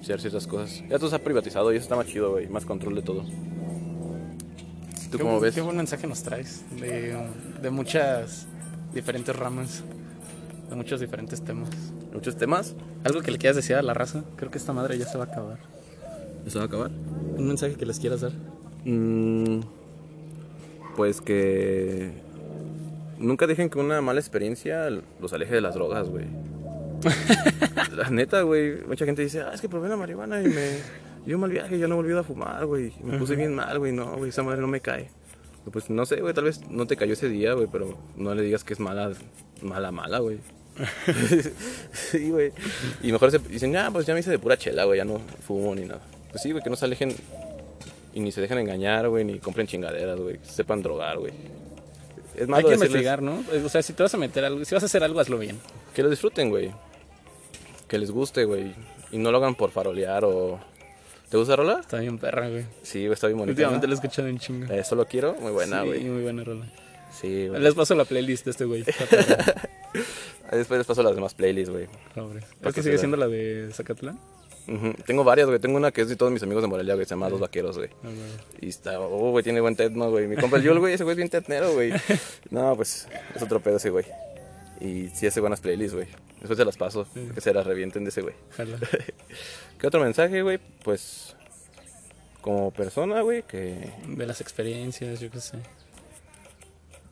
[0.00, 0.82] Hacer ciertas cosas.
[0.88, 2.46] Ya todo está privatizado y eso está más chido, güey.
[2.48, 3.22] Más control de todo.
[5.10, 5.54] ¿Tú Qué cómo ves?
[5.54, 6.64] Qué buen mensaje nos traes.
[6.78, 7.16] De,
[7.60, 8.46] de muchas
[8.94, 9.82] diferentes ramas.
[10.68, 11.70] De muchos diferentes temas.
[12.12, 12.74] Muchos temas.
[13.04, 14.24] Algo que le quieras decir a la raza.
[14.36, 15.58] Creo que esta madre ya se va a acabar.
[16.46, 16.90] ¿Eso va a acabar?
[17.36, 18.32] Un mensaje que les quieras dar.
[18.84, 19.60] Mm,
[20.96, 22.10] pues que
[23.18, 24.88] nunca dejen que una mala experiencia
[25.20, 26.26] los aleje de las drogas, güey.
[27.96, 28.82] la neta, güey.
[28.86, 30.78] Mucha gente dice, ah, es que probé la marihuana y me
[31.26, 32.92] dio un mal viaje, ya no volví a fumar, güey.
[33.02, 33.92] Me puse bien mal, güey.
[33.92, 35.10] No, güey, esa madre no me cae.
[35.70, 38.42] Pues no sé, güey, tal vez no te cayó ese día, güey, pero no le
[38.42, 39.12] digas que es mala,
[39.62, 40.38] mala, mala, güey.
[41.92, 42.52] sí, güey.
[43.02, 45.20] Y mejor se dicen, ah, pues ya me hice de pura chela, güey, ya no
[45.46, 46.00] fumo ni nada.
[46.30, 47.14] Pues sí, güey, que no se alejen
[48.14, 51.32] y ni se dejen engañar, güey, ni compren chingaderas, güey, que sepan drogar, güey.
[52.34, 53.44] Es Hay malo que decirles investigar, ¿no?
[53.64, 55.58] O sea, si te vas a meter algo, si vas a hacer algo, hazlo bien.
[55.94, 56.72] que lo disfruten, güey.
[57.88, 58.72] Que les guste, güey.
[59.12, 60.60] Y no lo hagan por farolear o...
[61.28, 61.78] ¿Te gusta rola?
[61.80, 62.64] Está bien perra, güey.
[62.82, 63.52] Sí, güey, está bien bonita.
[63.52, 63.94] Últimamente lo ¿no?
[63.94, 64.72] he escuchado en chingo.
[64.72, 66.04] Eso lo quiero, muy buena, Sí, güey.
[66.04, 66.66] muy buena rola.
[67.12, 67.60] Sí, güey.
[67.60, 68.84] Les paso la playlist de este güey.
[70.52, 71.86] Después les paso las demás playlists, güey.
[72.14, 72.44] Pobres.
[72.58, 74.18] Para ¿Es que sigue siendo la de Zacatlán?
[75.06, 75.58] Tengo varias, güey.
[75.58, 77.04] Tengo una que es de todos mis amigos de Morelia, güey.
[77.06, 77.90] Se llama Dos Vaqueros, güey.
[78.60, 80.28] Y está, oh, güey, tiene buen techno, güey.
[80.28, 81.92] Mi compa el Yul, güey, ese güey es bien tetnero, güey.
[82.50, 84.04] No, pues es otro pedo ese, güey.
[84.80, 86.06] Y sí hace buenas playlists, güey.
[86.38, 88.34] Después se las paso, que se las revienten de ese, güey.
[89.78, 90.58] ¿Qué otro mensaje, güey?
[90.82, 91.36] Pues,
[92.40, 93.92] como persona, güey, que...
[94.06, 95.58] De las experiencias, yo qué sé.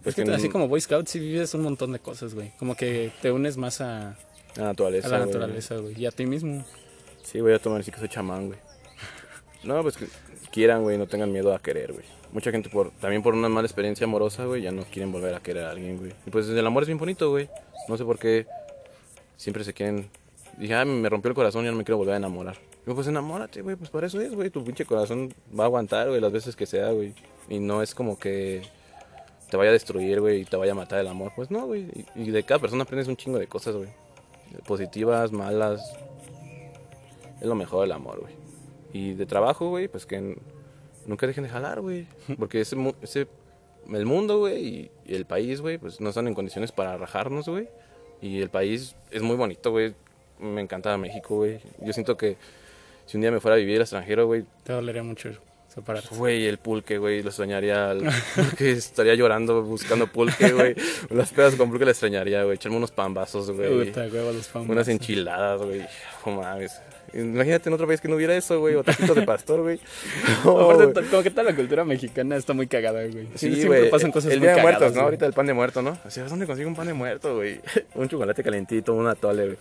[0.03, 2.53] Pues Es que que así como Boy Scout sí vives un montón de cosas, güey.
[2.59, 4.17] Como que te unes más a,
[4.57, 6.01] La naturaleza, a la naturaleza, güey.
[6.01, 6.65] Y a ti mismo.
[7.23, 8.59] Sí, voy a tomar sí que soy chamán, güey.
[9.65, 10.07] No, pues que
[10.53, 12.05] quieran, güey, no tengan miedo a querer, güey.
[12.33, 15.41] Mucha gente por también por una mala experiencia amorosa, güey, ya no quieren volver a
[15.41, 16.13] querer a alguien, güey.
[16.27, 17.49] Y pues el amor es bien bonito, güey.
[17.89, 18.47] No sé por qué
[19.37, 20.11] siempre se quieren...
[20.59, 22.57] Dije, ah, me rompió el corazón, ya no me quiero volver a enamorar.
[22.85, 24.51] Digo, pues enamórate, güey, pues para eso es, güey.
[24.51, 27.15] Tu pinche corazón va a aguantar, güey, las veces que sea, güey.
[27.49, 28.63] Y no es como que
[29.51, 31.33] te vaya a destruir, güey, y te vaya a matar el amor.
[31.37, 31.87] Pues no, güey.
[32.15, 33.89] Y de cada persona aprendes un chingo de cosas, güey.
[34.67, 35.81] Positivas, malas,
[37.41, 38.35] es lo mejor el amor, güey.
[38.93, 40.37] Y de trabajo, güey, pues que
[41.07, 42.07] nunca dejen de jalar, güey.
[42.39, 43.27] Porque ese, ese,
[43.93, 47.69] el mundo, güey, y, el país, güey, pues no están en condiciones para rajarnos, güey.
[48.21, 49.95] Y el país es muy bonito, güey.
[50.39, 51.61] Me encanta México, güey.
[51.81, 52.37] Yo siento que
[53.07, 55.31] si un día me fuera a vivir al extranjero, güey, Te dolería mucho
[55.69, 56.15] separarte.
[56.15, 57.93] Güey, el pulque, güey, lo soñaría.
[58.59, 60.75] estaría llorando buscando pulque, güey.
[61.11, 62.57] Las pedas con pulque le extrañaría, güey.
[62.57, 63.93] Echarme unos pambazos, güey.
[64.69, 65.87] Unas enchiladas, güey.
[66.27, 66.81] No mames.
[67.21, 68.75] Imagínate en otro país que no hubiera eso, güey.
[68.75, 69.81] O taquitos de pastor, güey.
[70.45, 73.29] No, Aparte, como que toda la cultura mexicana está muy cagada, güey.
[73.35, 75.01] Sí, Siempre pasan cosas el muy día de cagadas, muertos, ¿no?
[75.01, 75.05] güey.
[75.05, 75.99] Ahorita el pan de muerto, ¿no?
[76.05, 77.61] O sea, ¿dónde consigo un pan de muerto, güey?
[77.95, 79.59] un chocolate calentito, un atole, güey.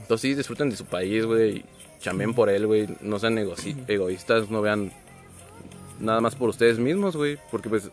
[0.00, 1.64] Entonces sí, disfruten de su país, güey.
[2.00, 2.88] Chamen por él, güey.
[3.00, 4.90] No sean egoístas, no vean
[6.00, 7.38] nada más por ustedes mismos, güey.
[7.50, 7.90] Porque pues,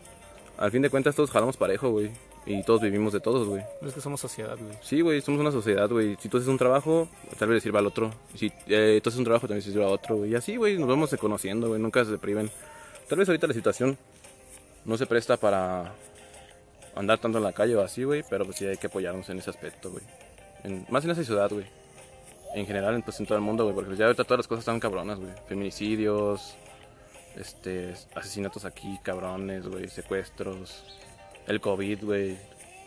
[0.56, 2.10] al fin de cuentas todos jalamos parejo, güey.
[2.46, 3.62] Y todos vivimos de todos, güey.
[3.82, 4.74] Es que somos sociedad, güey.
[4.82, 6.16] Sí, güey, somos una sociedad, güey.
[6.18, 7.08] Si tú haces un trabajo,
[7.38, 8.10] tal vez le sirva al otro.
[8.34, 10.30] Si eh, tú haces un trabajo, también se sirva a otro, güey.
[10.30, 11.80] Y así, güey, nos vamos conociendo, güey.
[11.80, 12.50] Nunca se priven.
[13.08, 13.98] Tal vez ahorita la situación
[14.84, 15.92] no se presta para
[16.94, 18.24] andar tanto en la calle o así, güey.
[18.30, 20.04] Pero pues sí hay que apoyarnos en ese aspecto, güey.
[20.64, 21.66] En- más en esa ciudad, güey.
[22.54, 23.74] En general, pues en todo el mundo, güey.
[23.74, 25.32] Porque ya ahorita todas las cosas están cabronas, güey.
[25.48, 26.54] Feminicidios,
[27.36, 29.86] este, asesinatos aquí, cabrones, güey.
[29.88, 30.82] Secuestros.
[31.48, 32.36] El COVID, güey.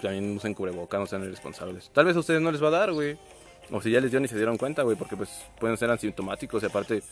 [0.01, 1.89] También usen cubrebocas, no sean irresponsables.
[1.89, 3.17] Tal vez a ustedes no les va a dar, güey.
[3.71, 4.95] O si ya les dio ni se dieron cuenta, güey.
[4.95, 7.03] Porque pues pueden ser asintomáticos y aparte...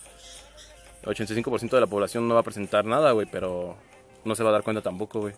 [1.01, 3.27] El 85% de la población no va a presentar nada, güey.
[3.31, 3.75] Pero
[4.25, 5.33] no se va a dar cuenta tampoco, güey.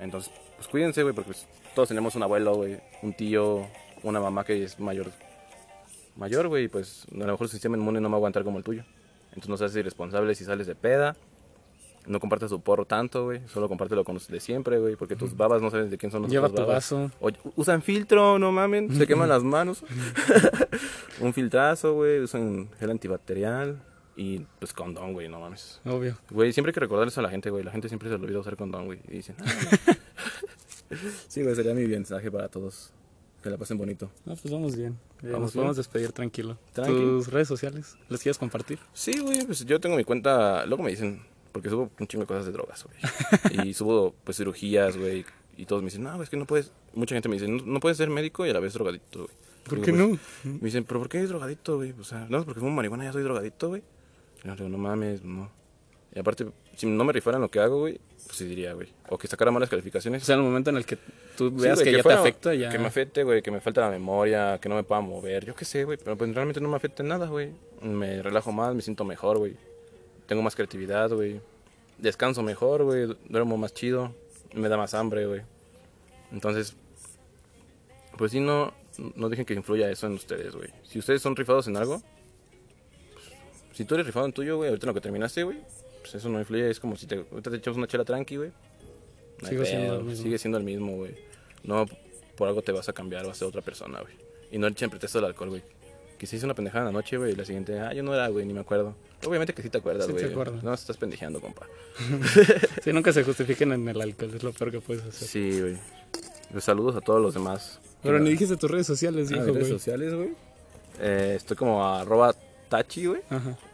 [0.00, 1.14] Entonces, pues cuídense, güey.
[1.14, 2.78] Porque pues, todos tenemos un abuelo, güey.
[3.02, 3.66] Un tío,
[4.02, 5.10] una mamá que es mayor.
[6.16, 6.64] Mayor, güey.
[6.64, 8.84] y, Pues a lo mejor su sistema inmune no va a aguantar como el tuyo.
[9.30, 11.16] Entonces no seas irresponsable si sales de peda.
[12.06, 13.40] No compartas tu porro tanto, güey.
[13.48, 14.96] Solo compártelo con los de siempre, güey.
[14.96, 16.68] Porque tus babas no sabes de quién son los Lleva tu babas.
[16.92, 17.10] vaso.
[17.20, 18.94] O- usan filtro, no mamen.
[18.94, 19.82] Se queman las manos.
[21.20, 22.20] Un filtrazo, güey.
[22.20, 23.80] Usan gel antibacterial.
[24.16, 25.80] Y pues condón, güey, no mames.
[25.84, 26.16] Obvio.
[26.30, 27.64] Güey, siempre hay que recordarles a la gente, güey.
[27.64, 29.00] La gente siempre se le olvida usar condón, güey.
[29.08, 29.44] Y dicen, "Ah".
[31.28, 32.92] Sí, güey, sería mi mensaje para todos.
[33.42, 34.10] Que la pasen bonito.
[34.24, 34.92] No, pues vamos bien.
[35.22, 35.60] Eh, Vamos Nos bien.
[35.62, 36.56] podemos despedir tranquilo.
[36.72, 36.92] Tranqui.
[36.92, 37.96] ¿Tus redes sociales?
[38.08, 38.78] ¿Les quieres compartir?
[38.92, 40.64] Sí, güey, pues yo tengo mi cuenta.
[40.66, 41.22] Luego me dicen,
[41.54, 43.68] porque subo un chingo de cosas de drogas, güey.
[43.68, 45.24] y subo, pues, cirugías, güey.
[45.56, 46.72] Y todos me dicen, no, es que no puedes.
[46.94, 49.36] Mucha gente me dice, no, no puedes ser médico y a la vez drogadito, güey.
[49.62, 50.52] ¿Por Digo, qué pues, no?
[50.54, 51.94] Me dicen, ¿pero por qué eres drogadito, güey?
[51.98, 53.84] O sea, no, porque fumo marihuana ya soy drogadito, güey.
[54.42, 55.48] Y yo digo, no mames, no.
[56.12, 58.88] Y aparte, si no me rifaran lo que hago, güey, pues sí diría, güey.
[59.08, 60.22] O que sacara malas calificaciones.
[60.22, 60.98] O sea, en el momento en el que
[61.36, 62.68] tú Sí, veas que, ya fuera- te afecta, ya...
[62.68, 65.54] Que me afecte, güey, que me falta la memoria, que no me pueda mover, yo
[65.54, 65.98] qué sé, güey.
[66.02, 67.52] Pero pues realmente no me afecta en nada, güey.
[67.80, 69.56] Me relajo más, me siento mejor, güey.
[70.26, 71.40] Tengo más creatividad, güey.
[71.98, 73.16] Descanso mejor, güey.
[73.28, 74.14] Duermo más chido.
[74.54, 75.42] Me da más hambre, güey.
[76.32, 76.74] Entonces,
[78.16, 78.72] pues sí, no,
[79.14, 80.70] no dejen que influya eso en ustedes, güey.
[80.84, 82.02] Si ustedes son rifados en algo,
[83.12, 83.26] pues,
[83.72, 85.58] si tú eres rifado en tuyo, güey, ahorita en lo que terminaste, güey,
[86.00, 86.70] pues eso no influye.
[86.70, 88.50] Es como si te, ahorita te echas una chela tranqui, güey.
[89.40, 90.22] No hay Sigo siendo pedo, el mismo.
[90.22, 91.14] Sigue siendo el mismo, güey.
[91.62, 91.86] No
[92.36, 94.14] por algo te vas a cambiar, vas a ser otra persona, güey.
[94.50, 95.62] Y no echen pretexto al alcohol, güey.
[96.24, 98.14] Que se hizo una pendejada en la noche, güey, y la siguiente, ah, yo no
[98.14, 98.94] era, güey, ni me acuerdo.
[99.26, 100.32] Obviamente que sí te acuerdas, Sí te güey.
[100.32, 100.62] acuerdas.
[100.62, 101.66] no, estás pendejeando, compa.
[102.82, 105.28] Sí, nunca se justifiquen en el alcohol, es lo peor que puedes hacer.
[105.28, 105.76] Sí, güey.
[106.50, 107.78] Pues saludos a todos los demás.
[108.02, 109.70] Pero ni dijiste tus redes sociales, Ah, mis redes güey.
[109.70, 110.30] sociales, güey.
[111.00, 112.34] Eh, estoy como arroba
[112.70, 113.20] tachi, güey.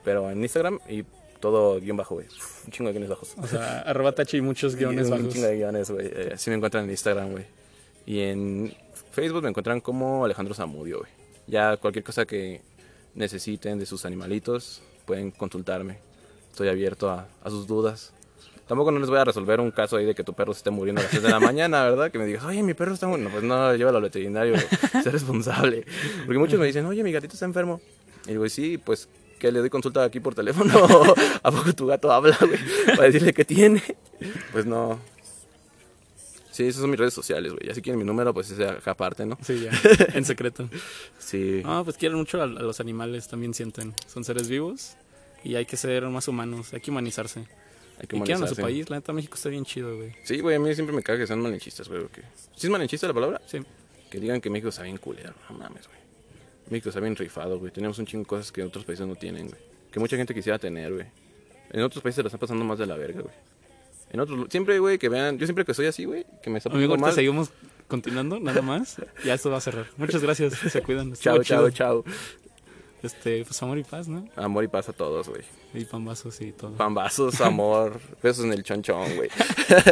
[0.04, 1.04] Pero en Instagram y
[1.38, 2.26] todo guion bajo, güey.
[2.66, 3.34] Un chingo de guiones bajos.
[3.38, 5.28] O sea, arroba tachi y muchos guiones un bajos.
[5.32, 6.06] chingo de guiones, güey.
[6.12, 7.44] Eh, así me encuentran en Instagram, güey.
[8.06, 8.74] Y en
[9.12, 11.10] Facebook me encuentran como Alejandro Zamudio, güey.
[11.50, 12.62] Ya cualquier cosa que
[13.14, 15.98] necesiten de sus animalitos, pueden consultarme.
[16.50, 18.12] Estoy abierto a, a sus dudas.
[18.68, 20.70] Tampoco no les voy a resolver un caso ahí de que tu perro se esté
[20.70, 22.12] muriendo a las 6 de la mañana, ¿verdad?
[22.12, 23.28] Que me digas, oye, mi perro está muriendo.
[23.30, 24.54] Pues no, llévalo al veterinario,
[25.02, 25.84] sé responsable.
[26.24, 27.80] Porque muchos me dicen, oye, mi gatito está enfermo.
[28.26, 29.08] Y digo, sí, pues
[29.40, 30.72] que le doy consulta aquí por teléfono.
[31.42, 32.60] ¿A poco tu gato habla, güey?
[32.86, 33.82] Para decirle que tiene.
[34.52, 35.00] Pues no.
[36.60, 37.66] Sí, esas son mis redes sociales, güey.
[37.66, 39.38] Ya si quieren mi número, pues ese acá aparte, ¿no?
[39.42, 39.70] Sí, ya,
[40.14, 40.68] en secreto.
[41.18, 41.62] Sí.
[41.64, 43.94] No, pues quieren mucho a, a los animales, también sienten.
[44.06, 44.92] Son seres vivos
[45.42, 47.40] y hay que ser más humanos, hay que humanizarse.
[47.98, 48.62] Hay que y quieran a su humanizarse.
[48.62, 50.12] país, la neta México está bien chido, güey.
[50.24, 52.02] Sí, güey, a mí siempre me caga que sean malinchistas, güey.
[52.02, 52.22] porque-
[52.56, 53.40] ¿Sí es malinchista la palabra?
[53.46, 53.60] Sí.
[54.10, 55.32] Que digan que México está bien culero.
[55.48, 55.98] No mames, güey.
[56.68, 57.72] México está bien rifado, güey.
[57.72, 59.60] Tenemos un chingo de cosas que otros países no tienen, güey.
[59.90, 61.06] Que mucha gente quisiera tener, güey.
[61.70, 63.34] En otros países se la está pasando más de la verga, güey.
[64.10, 64.46] En otros...
[64.50, 65.38] Siempre, güey, que vean...
[65.38, 67.12] Yo siempre que soy así, güey, que me está Amigo, mal...
[67.12, 67.50] seguimos
[67.88, 68.96] continuando, nada más.
[69.24, 69.86] Ya esto va a cerrar.
[69.96, 71.12] Muchas gracias, se cuidan.
[71.14, 72.04] Chao, chao, chao.
[73.02, 74.28] Este, pues amor y paz, ¿no?
[74.36, 75.42] Amor y paz a todos, güey.
[75.72, 76.72] Y pambazos y todo.
[76.72, 79.30] Pambazos, amor, besos en el chonchón, güey.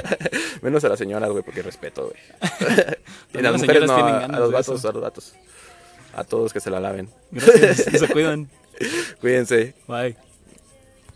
[0.63, 2.17] Menos a las señoras, güey, porque respeto, güey.
[3.33, 4.89] y las las mujeres no, a, los vatos, eso.
[4.89, 5.35] a los vatos.
[6.15, 7.09] A todos que se la laven.
[7.31, 8.51] Gracias, se cuidan.
[9.21, 9.75] Cuídense.
[9.87, 10.28] Bye.